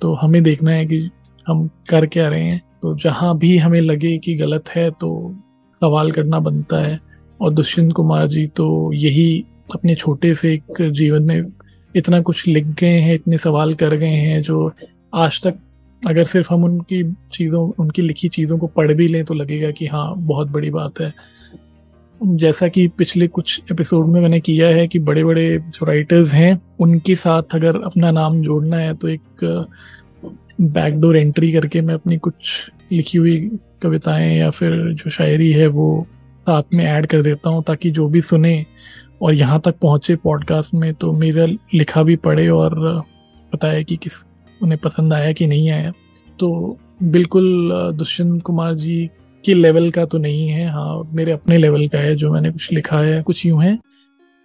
तो 0.02 0.14
हमें 0.14 0.42
देखना 0.44 0.72
है 0.72 0.86
कि 0.86 1.00
हम 1.48 1.70
कर 1.90 2.06
क्या 2.06 2.28
रहे 2.30 2.44
हैं। 2.44 2.62
तो 2.82 2.94
जहाँ 2.96 3.38
भी 3.38 3.58
हमें 3.58 3.80
लगे 3.82 4.18
कि 4.18 4.36
गलत 4.36 4.70
है 4.70 4.90
तो 4.92 5.12
सवाल 5.82 6.12
करना 6.12 6.40
बनता 6.40 6.82
है। 6.82 7.00
और 7.40 7.54
दुष्यंत 7.54 7.94
कुमार 7.94 8.28
जी 8.28 8.46
तो 8.48 8.68
यही 8.94 9.46
अपने 9.76 9.96
छोटे 9.96 10.34
से 10.36 10.54
एक 10.54 10.82
जीवन 10.92 11.24
में 11.24 11.52
इतना 11.96 12.22
कुछ 12.22 12.48
लिख 12.48 12.66
गए 12.66 13.00
हैं, 13.00 13.16
इतने 13.16 13.38
सवाल 13.38 13.74
कर 13.74 13.96
गए 13.96 14.16
हैं 14.18 14.42
जो 14.42 14.72
आज 15.16 15.42
तक 15.44 15.60
अगर 16.02 16.24
सिर्फ़ 16.24 16.54
हम 16.54 16.64
उनकी 16.64 17.04
चीज़ों, 17.34 17.70
उनकी 17.80 18.02
लिखी 18.02 18.30
चीज़ों 18.30 18.58
को 18.58 18.68
पढ़ 18.68 18.94
भी 18.94 19.08
लें 19.08 19.24
तो 19.26 19.34
लगेगा 19.34 19.72
कि 19.72 19.88
हाँ 19.88 20.14
बहुत 20.18 20.48
बड़ी 20.50 20.70
बात 20.72 21.00
है। 21.02 21.14
जैसा 22.24 22.68
कि 22.68 22.88
पिछले 22.88 23.28
कुछ 23.28 23.62
एपिसोड 23.72 24.08
में 24.08 24.20
मैंने 24.22 24.40
किया 24.40 24.68
है 24.68 24.88
कि 24.88 25.00
बड़े 25.00 25.24
बड़े 25.24 25.60
जो 25.60 25.86
राइटर्स 25.86 26.34
हैं, 26.34 26.62
उनके 26.80 27.16
साथ 27.16 27.44
अगर 27.54 27.82
अपना 27.82 28.12
नाम 28.12 28.42
जोड़ना 28.42 28.78
है 28.78 28.94
तो 28.94 29.08
एक 29.08 29.68
बैकडोर 30.62 31.18
एंट्री 31.18 31.52
करके 31.54 31.82
मैं 31.82 31.94
अपनी 31.94 32.18
कुछ 32.18 32.34
लिखी 32.92 33.18
हुई 33.18 33.38
कविताएँ 33.84 34.38
या 34.38 34.50
फिर 34.50 34.72
जो 34.94 35.10
शायरी 35.10 35.52
है, 35.52 35.68
वो 35.68 36.08
साथ 36.40 36.64
में 36.74 36.86
ऐड 36.86 37.06
कर 37.08 37.22
देता 37.22 37.50
हूँ, 37.50 37.64
ताकि 37.64 37.92
जो 37.92 38.08
भी 38.08 38.22
सुने 38.22 38.66
और 39.22 39.34
यहाँ 39.34 39.60
तक 39.66 39.76
पहुँचे 39.82 40.16
पॉडकास्ट 40.16 40.74
में 40.74 40.94
तो 40.94 41.12
मेरा 41.14 41.46
लिखा 41.74 42.04
भी 42.04 42.16
पढ़े 42.16 42.48
और 42.48 42.80
बताए 43.54 43.84
कि 43.84 43.96
किस, 43.96 44.14
उन्हें 44.64 44.80
पसंद 44.84 45.14
आया 45.14 45.32
कि 45.32 45.48
नहीं 45.48 45.72
आया। 45.72 45.92
तो 46.40 46.78
बिल्कुल 47.04 47.72
दुष्यंत 47.96 48.42
कुमार 48.44 48.74
जी 48.74 49.10
के 49.46 49.54
लेवल 49.54 49.92
का 49.92 50.06
तो 50.06 50.18
नहीं 50.18 50.48
है 50.48 50.70
हाँ 50.70 51.12
मेरे 51.14 51.32
अपने 51.32 51.58
लेवल 51.58 51.88
का 51.88 52.00
है, 52.00 52.16
जो 52.16 52.34
मैंने 52.34 52.52
कुछ 52.52 52.72
लिखा 52.72 53.00
है, 53.00 53.22
कुछ 53.22 53.46
यूँ 53.46 53.64
है। 53.64 53.80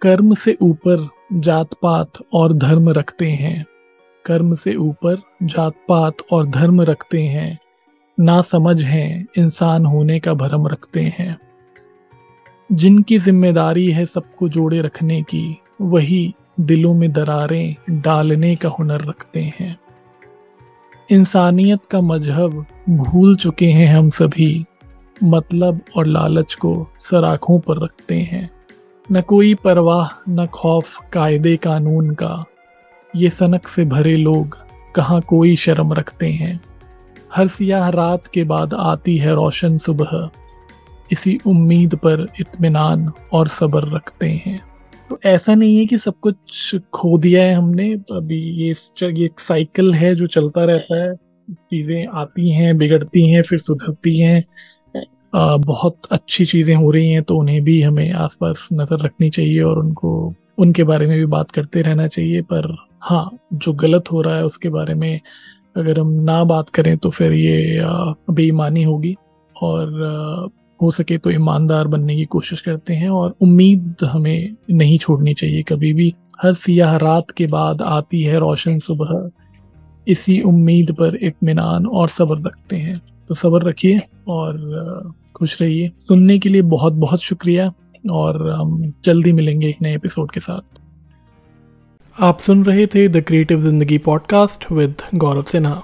कर्म 0.01 0.33
से 0.33 0.57
ऊपर 0.61 1.07
जात 1.33 1.69
पात 1.81 2.11
और 2.33 2.53
धर्म 2.53 2.89
रखते 2.89 3.29
हैं। 3.31 3.65
कर्म 4.25 4.55
से 4.55 4.75
ऊपर 4.75 5.21
जात 5.43 5.73
पात 5.87 6.17
और 6.31 6.47
धर्म 6.47 6.81
रखते 6.81 7.21
हैं। 7.21 7.57
ना 8.19 8.41
समझ 8.41 8.81
है, 8.81 9.25
इंसान 9.37 9.85
होने 9.85 10.19
का 10.19 10.33
भरम 10.33 10.67
रखते 10.67 11.01
हैं। 11.19 11.37
जिनकी 12.71 13.17
ज़िम्मेदारी 13.19 13.91
है 13.91 14.05
सबको 14.05 14.49
जोड़े 14.49 14.81
रखने 14.81 15.21
की, 15.21 15.57
वही 15.81 16.33
दिलों 16.59 16.93
में 16.93 17.11
दरारें 17.11 17.75
डालने 17.89 18.55
का 18.55 18.69
हुनर 18.69 19.05
रखते 19.05 19.53
हैं। 19.59 19.77
इंसानियत 21.11 21.79
का 21.91 22.01
मज़हब 22.01 22.65
भूल 22.89 23.35
चुके 23.35 23.65
हैं 23.65 23.87
हम 23.87 24.09
सभी। 24.09 24.65
मतलब 25.23 25.81
और 25.95 26.05
लालच 26.05 26.53
को 26.53 26.87
सराखों 26.99 27.59
पर 27.59 27.83
रखते 27.83 28.15
हैं। 28.15 28.49
न 29.11 29.21
कोई 29.21 29.55
परवाह, 29.55 30.07
न 30.29 30.45
खौफ, 30.45 31.09
कायदे 31.13 31.57
कानून 31.57 32.11
का। 32.11 32.45
ये 33.15 33.29
सनक 33.29 33.67
से 33.67 33.85
भरे 33.85 34.15
लोग 34.15 34.57
कहाँ 34.95 35.21
कोई 35.21 35.55
शर्म 35.55 35.93
रखते 35.93 36.31
हैं। 36.31 36.61
हर 37.35 37.47
सियाह 37.47 37.89
रात 37.89 38.27
के 38.27 38.43
बाद 38.43 38.73
आती 38.73 39.17
है 39.17 39.35
रोशन 39.35 39.77
सुबह। 39.77 40.29
इसी 41.11 41.39
उम्मीद 41.47 41.95
पर 41.95 42.27
इत्मीनान 42.39 43.11
और 43.33 43.47
सब्र 43.47 43.95
रखते 43.95 44.29
हैं। 44.45 44.61
तो 45.09 45.19
ऐसा 45.25 45.55
नहीं 45.55 45.77
है 45.77 45.85
कि 45.85 45.97
सब 45.97 46.13
कुछ 46.21 46.75
खो 46.75 47.17
दिया 47.17 47.43
है 47.43 47.53
हमने। 47.53 47.93
अभी 47.93 48.39
ये 48.39 48.73
ये 49.03 49.25
एक 49.25 49.39
साइकिल 49.39 49.93
है 49.93 50.15
जो 50.15 50.27
चलता 50.27 50.63
रहता 50.63 51.03
है। 51.03 51.15
चीज़ें 51.51 52.07
आती 52.07 52.51
हैं, 52.51 52.77
बिगड़ती 52.77 53.31
हैं, 53.31 53.41
फिर 53.41 53.59
सुधरती 53.59 54.19
हैं। 54.19 54.45
बहुत 55.37 56.07
अच्छी 56.11 56.45
चीज़ें 56.45 56.75
हो 56.75 56.91
रही 56.91 57.09
हैं 57.11 57.23
तो 57.23 57.37
उन्हें 57.37 57.63
भी 57.63 57.81
हमें 57.81 58.11
आसपास 58.13 58.67
नज़र 58.73 59.05
रखनी 59.05 59.29
चाहिए 59.29 59.61
और 59.61 59.79
उनको, 59.79 60.33
उनके 60.57 60.83
बारे 60.83 61.07
में 61.07 61.17
भी 61.17 61.25
बात 61.27 61.51
करते 61.51 61.81
रहना 61.81 62.07
चाहिए। 62.07 62.41
पर 62.43 62.75
हाँ 63.01 63.29
जो 63.53 63.73
गलत 63.75 64.11
हो 64.11 64.21
रहा 64.21 64.35
है 64.35 64.45
उसके 64.45 64.69
बारे 64.69 64.93
में 64.93 65.19
अगर 65.77 65.99
हम 65.99 66.11
ना 66.23 66.43
बात 66.45 66.69
करें 66.69 66.97
तो 66.97 67.09
फिर 67.09 67.33
ये 67.33 67.81
बेईमानी 68.31 68.83
होगी। 68.83 69.15
और 69.55 70.49
हो 70.79 70.89
सके 70.91 71.17
तो 71.17 71.31
ईमानदार 71.31 71.87
बनने 71.87 72.15
की 72.15 72.25
कोशिश 72.27 72.61
करते 72.61 72.93
हैं 72.93 73.09
और 73.09 73.35
उम्मीद 73.41 74.03
हमें 74.03 74.55
नहीं 74.71 74.97
छोड़नी 74.97 75.33
चाहिए। 75.33 75.63
कभी 75.63 75.93
भी 75.93 76.13
हर 76.41 76.53
सियाह 76.55 76.95
रात 76.97 77.31
के 77.37 77.47
बाद 77.47 77.81
आती 77.81 78.21
है 78.23 78.39
रोशन 78.39 78.79
सुबह, 78.79 79.29
इसी 80.07 80.39
उम्मीद 80.43 80.91
पर 80.91 81.15
इतमान 81.17 81.85
और 81.85 82.09
सब्र 82.09 82.37
रखते 82.39 82.77
हैं। 82.77 82.99
तो 83.29 83.35
सब्र 83.35 83.67
रखिए 83.67 83.99
और 84.27 84.53
खुश 85.37 85.61
रहिए। 85.61 85.91
सुनने 85.97 86.39
के 86.39 86.49
लिए 86.49 86.61
बहुत 86.61 86.93
बहुत 86.93 87.21
शुक्रिया 87.21 87.73
और 88.11 88.49
हम 88.51 88.93
जल्दी 89.05 89.31
मिलेंगे 89.31 89.69
एक 89.69 89.81
नए 89.81 89.95
एपिसोड 89.95 90.31
के 90.31 90.39
साथ। 90.39 90.79
आप 92.17 92.39
सुन 92.39 92.63
रहे 92.65 92.87
थे 92.87 93.07
the 93.07 93.21
creative 93.21 93.59
Zindagi 93.59 93.97
podcast 93.97 94.71
with 94.71 94.95
Gaurav 95.15 95.41
Sinha. 95.41 95.83